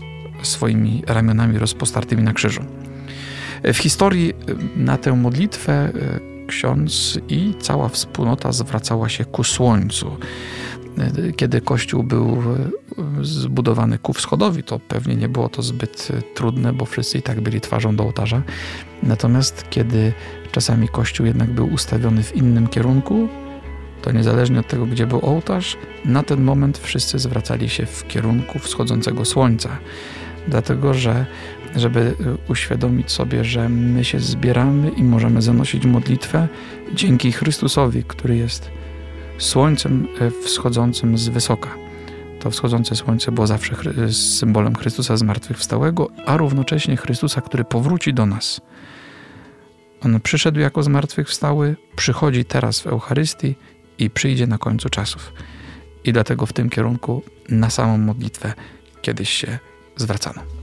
swoimi 0.41 1.03
ramionami 1.07 1.57
rozpostartymi 1.57 2.23
na 2.23 2.33
krzyżu. 2.33 2.61
W 3.63 3.77
historii 3.77 4.33
na 4.75 4.97
tę 4.97 5.13
modlitwę 5.13 5.91
ksiądz 6.47 7.19
i 7.29 7.53
cała 7.59 7.89
wspólnota 7.89 8.51
zwracała 8.51 9.09
się 9.09 9.25
ku 9.25 9.43
słońcu. 9.43 10.17
Kiedy 11.35 11.61
kościół 11.61 12.03
był 12.03 12.43
zbudowany 13.21 13.97
ku 13.97 14.13
wschodowi, 14.13 14.63
to 14.63 14.79
pewnie 14.79 15.15
nie 15.15 15.29
było 15.29 15.49
to 15.49 15.61
zbyt 15.61 16.07
trudne, 16.35 16.73
bo 16.73 16.85
wszyscy 16.85 17.17
i 17.17 17.21
tak 17.21 17.41
byli 17.41 17.61
twarzą 17.61 17.95
do 17.95 18.03
ołtarza. 18.03 18.41
Natomiast 19.03 19.65
kiedy 19.69 20.13
czasami 20.51 20.87
kościół 20.87 21.25
jednak 21.25 21.51
był 21.51 21.73
ustawiony 21.73 22.23
w 22.23 22.35
innym 22.35 22.67
kierunku, 22.67 23.27
to 24.01 24.11
niezależnie 24.11 24.59
od 24.59 24.67
tego, 24.67 24.85
gdzie 24.85 25.07
był 25.07 25.19
ołtarz, 25.25 25.77
na 26.05 26.23
ten 26.23 26.41
moment 26.41 26.77
wszyscy 26.77 27.19
zwracali 27.19 27.69
się 27.69 27.85
w 27.85 28.07
kierunku 28.07 28.59
wschodzącego 28.59 29.25
słońca. 29.25 29.69
Dlatego, 30.47 30.93
że 30.93 31.25
żeby 31.75 32.15
uświadomić 32.49 33.11
sobie, 33.11 33.43
że 33.43 33.69
my 33.69 34.03
się 34.03 34.19
zbieramy 34.19 34.89
i 34.89 35.03
możemy 35.03 35.41
zanosić 35.41 35.85
modlitwę 35.85 36.47
dzięki 36.93 37.31
Chrystusowi, 37.31 38.03
który 38.03 38.37
jest 38.37 38.71
słońcem 39.37 40.07
e, 40.19 40.31
wschodzącym 40.31 41.17
z 41.17 41.29
wysoka. 41.29 41.69
To 42.39 42.51
wschodzące 42.51 42.95
słońce 42.95 43.31
było 43.31 43.47
zawsze 43.47 43.75
symbolem 44.11 44.75
Chrystusa 44.75 45.17
zmartwychwstałego, 45.17 46.09
a 46.25 46.37
równocześnie 46.37 46.97
Chrystusa, 46.97 47.41
który 47.41 47.63
powróci 47.63 48.13
do 48.13 48.25
nas. 48.25 48.61
On 50.01 50.21
przyszedł 50.21 50.59
jako 50.59 50.83
zmartwychwstały, 50.83 51.75
przychodzi 51.95 52.45
teraz 52.45 52.79
w 52.79 52.87
Eucharystii 52.87 53.55
i 53.97 54.09
przyjdzie 54.09 54.47
na 54.47 54.57
końcu 54.57 54.89
czasów. 54.89 55.33
I 56.03 56.13
dlatego 56.13 56.45
w 56.45 56.53
tym 56.53 56.69
kierunku 56.69 57.21
na 57.49 57.69
samą 57.69 57.97
modlitwę 57.97 58.53
kiedyś 59.01 59.29
się 59.29 59.59
zwracano. 59.95 60.54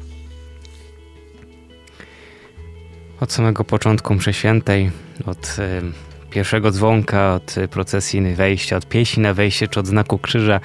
Od 3.22 3.32
samego 3.32 3.64
początku 3.64 4.14
mszy 4.14 4.32
świętej, 4.32 4.90
od 5.26 5.56
y, 5.58 6.30
pierwszego 6.30 6.70
dzwonka, 6.70 7.34
od 7.34 7.54
procesji 7.70 8.34
wejścia, 8.34 8.76
od 8.76 8.86
pieśni 8.86 9.22
na 9.22 9.34
wejście 9.34 9.68
czy 9.68 9.80
od 9.80 9.86
znaku 9.86 10.18
krzyża, 10.18 10.60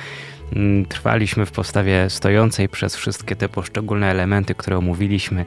y, 0.54 0.86
trwaliśmy 0.90 1.46
w 1.46 1.52
postawie 1.52 2.10
stojącej 2.10 2.70
przez 2.70 2.96
wszystkie 2.96 3.36
te 3.36 3.50
poszczególne 3.50 4.12
elementy, 4.12 4.56
które 4.56 4.78
omówiliśmy. 4.78 5.46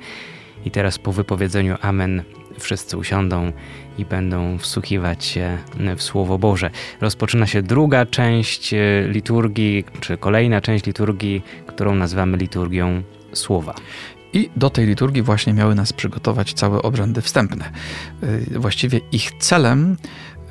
I 0.64 0.70
teraz 0.70 0.98
po 0.98 1.12
wypowiedzeniu 1.12 1.76
Amen 1.82 2.22
wszyscy 2.58 2.96
usiądą 2.96 3.52
i 3.98 4.04
będą 4.04 4.58
wsłuchiwać 4.58 5.24
się 5.24 5.58
w 5.96 6.02
Słowo 6.02 6.38
Boże. 6.38 6.70
Rozpoczyna 7.00 7.46
się 7.46 7.62
druga 7.62 8.06
część 8.06 8.74
e, 8.74 8.78
liturgii, 9.08 9.84
czy 10.00 10.16
kolejna 10.16 10.60
część 10.60 10.86
liturgii, 10.86 11.42
którą 11.66 11.94
nazywamy 11.94 12.36
liturgią 12.36 13.02
Słowa. 13.32 13.74
I 14.32 14.50
do 14.56 14.70
tej 14.70 14.86
liturgii 14.86 15.22
właśnie 15.22 15.52
miały 15.52 15.74
nas 15.74 15.92
przygotować 15.92 16.52
całe 16.52 16.82
obrzędy 16.82 17.20
wstępne. 17.20 17.70
E, 18.22 18.58
właściwie 18.58 19.00
ich 19.12 19.32
celem 19.38 19.96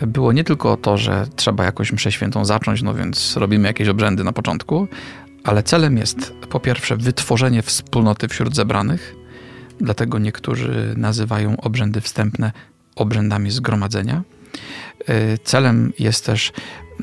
było 0.01 0.33
nie 0.33 0.43
tylko 0.43 0.77
to, 0.77 0.97
że 0.97 1.27
trzeba 1.35 1.63
jakoś 1.63 1.91
mszę 1.91 2.11
świętą 2.11 2.45
zacząć, 2.45 2.81
no 2.81 2.93
więc 2.93 3.37
robimy 3.37 3.67
jakieś 3.67 3.87
obrzędy 3.87 4.23
na 4.23 4.33
początku, 4.33 4.87
ale 5.43 5.63
celem 5.63 5.97
jest 5.97 6.33
po 6.49 6.59
pierwsze 6.59 6.97
wytworzenie 6.97 7.61
wspólnoty 7.61 8.27
wśród 8.27 8.55
zebranych, 8.55 9.15
dlatego 9.81 10.19
niektórzy 10.19 10.93
nazywają 10.97 11.57
obrzędy 11.61 12.01
wstępne 12.01 12.51
obrzędami 12.95 13.51
zgromadzenia. 13.51 14.23
E, 15.07 15.37
celem 15.37 15.93
jest 15.99 16.25
też 16.25 16.51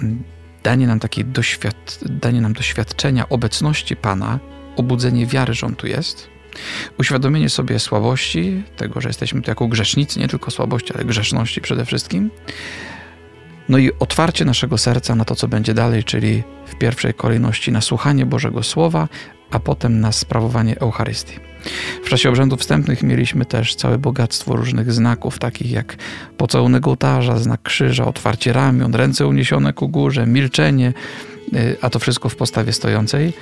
mm, 0.03 0.23
danie 0.63 0.87
nam 0.87 1.01
takiej 1.01 1.25
doświad 1.25 1.99
danie 2.03 2.41
nam 2.41 2.53
doświadczenia 2.53 3.29
obecności 3.29 3.97
Pana, 3.97 4.39
obudzenie 4.77 5.27
wiary, 5.27 5.55
że 5.55 5.67
On 5.67 5.77
tu 5.77 5.87
jest, 5.87 6.36
uświadomienie 6.99 7.49
sobie 7.49 7.79
słabości, 7.79 8.63
tego, 8.77 9.01
że 9.01 9.09
jesteśmy 9.09 9.43
tu 9.43 9.51
jako 9.51 9.69
grzesznicy, 9.69 10.21
nie 10.21 10.29
tylko 10.29 10.51
słabości, 10.51 10.93
ale 10.95 11.05
grzeszności 11.05 11.61
przede 11.61 11.85
wszystkim. 11.85 12.31
No 13.69 13.79
i 13.79 13.91
otwarcie 13.99 14.45
naszego 14.45 14.79
serca 14.79 15.15
na 15.15 15.25
to, 15.25 15.35
co 15.35 15.49
będzie 15.49 15.75
dalej, 15.75 16.05
czyli 16.05 16.43
w 16.67 16.75
pierwszej 16.75 17.15
kolejności 17.15 17.73
na 17.73 17.81
słuchanie 17.81 18.27
Bożego 18.27 18.63
Słowa, 18.63 19.09
a 19.51 19.61
potem 19.61 20.01
na 20.01 20.13
sprawowanie 20.13 20.81
Eucharystii. 20.81 21.39
W 22.05 22.09
czasie 22.09 22.29
obrzędów 22.29 22.61
wstępnych 22.61 23.03
mieliśmy 23.03 23.45
też 23.45 23.75
całe 23.75 23.99
bogactwo 23.99 24.57
różnych 24.57 24.93
znaków, 24.93 25.39
takich 25.39 25.71
jak 25.71 25.97
pocałunek 26.37 26.87
ołtarza, 26.87 27.39
znak 27.39 27.63
krzyża, 27.63 28.05
otwarcie 28.05 28.53
ramion, 28.53 28.95
ręce 28.95 29.27
uniesione 29.27 29.73
ku 29.73 29.89
górze, 29.89 30.27
milczenie, 30.27 30.93
a 31.81 31.91
to 31.91 31.99
wszystko 31.99 32.29
w 32.29 32.37
postawie 32.37 32.73
stojącej. 32.73 33.33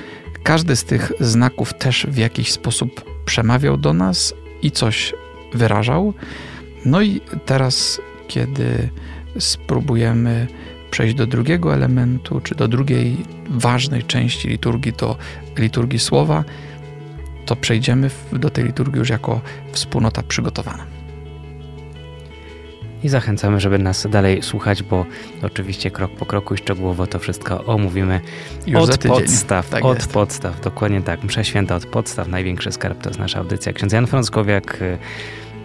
Każdy 0.43 0.77
z 0.77 0.85
tych 0.85 1.13
znaków 1.21 1.75
też 1.75 2.07
w 2.11 2.17
jakiś 2.17 2.53
sposób 2.53 3.05
przemawiał 3.25 3.77
do 3.77 3.93
nas 3.93 4.35
i 4.63 4.71
coś 4.71 5.15
wyrażał. 5.55 6.15
No 6.85 7.03
i 7.03 7.21
teraz, 7.47 8.01
kiedy 8.29 8.89
spróbujemy 9.39 10.47
przejść 10.91 11.15
do 11.15 11.27
drugiego 11.27 11.75
elementu, 11.75 12.41
czy 12.41 12.55
do 12.55 12.69
drugiej 12.69 13.17
ważnej 13.51 14.03
części 14.03 14.49
liturgii, 14.49 14.93
do 14.93 15.17
liturgii 15.59 15.99
słowa, 15.99 16.45
to 17.47 17.57
przejdziemy 17.57 18.11
do 18.33 18.51
tej 18.51 18.65
liturgii 18.65 18.99
już 18.99 19.09
jako 19.09 19.41
wspólnota 19.73 20.23
przygotowana. 20.23 20.94
I 23.05 23.09
zachęcamy, 23.09 23.61
żeby 23.61 23.79
nas 23.79 24.07
dalej 24.11 24.43
słuchać, 24.43 24.83
bo 24.83 25.07
oczywiście 25.43 25.91
krok 25.91 26.11
po 26.11 26.27
kroku 26.27 26.55
i 26.55 26.59
szczegółowo 26.59 27.07
to 27.07 27.19
wszystko 27.19 27.65
omówimy 27.65 28.21
Już 28.67 28.81
od 28.81 28.99
podstaw. 28.99 29.69
Tak 29.69 29.85
od 29.85 29.97
jest. 29.97 30.13
podstaw, 30.13 30.61
dokładnie 30.61 31.03
tak. 31.03 31.25
Msza 31.25 31.45
święta 31.45 31.75
od 31.75 31.87
podstaw. 31.87 32.29
Największy 32.29 32.73
skarb 32.73 33.03
to 33.03 33.11
jest 33.11 33.21
nasza 33.21 33.39
audycja. 33.39 33.73
Ksiądz 33.73 33.93
Jan 33.93 34.07
Frąckowiak, 34.07 34.83
y, 34.83 34.99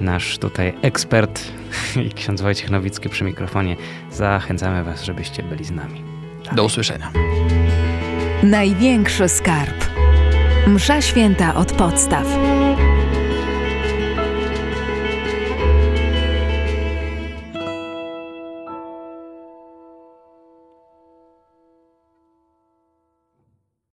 nasz 0.02 0.38
tutaj 0.38 0.73
ekspert 0.82 1.41
i 2.08 2.13
ksiądz 2.13 2.41
Wojciech 2.41 2.69
Nowicki 2.69 3.10
przy 3.10 3.23
mikrofonie. 3.23 3.75
Zachęcamy 4.12 4.84
Was, 4.84 5.04
żebyście 5.04 5.43
byli 5.43 5.65
z 5.65 5.71
nami. 5.71 6.04
Do 6.52 6.63
usłyszenia. 6.63 7.12
Największy 8.43 9.30
skarb. 9.30 9.86
Msza 10.67 11.02
święta 11.02 11.56
od 11.56 11.71
podstaw. 11.71 12.25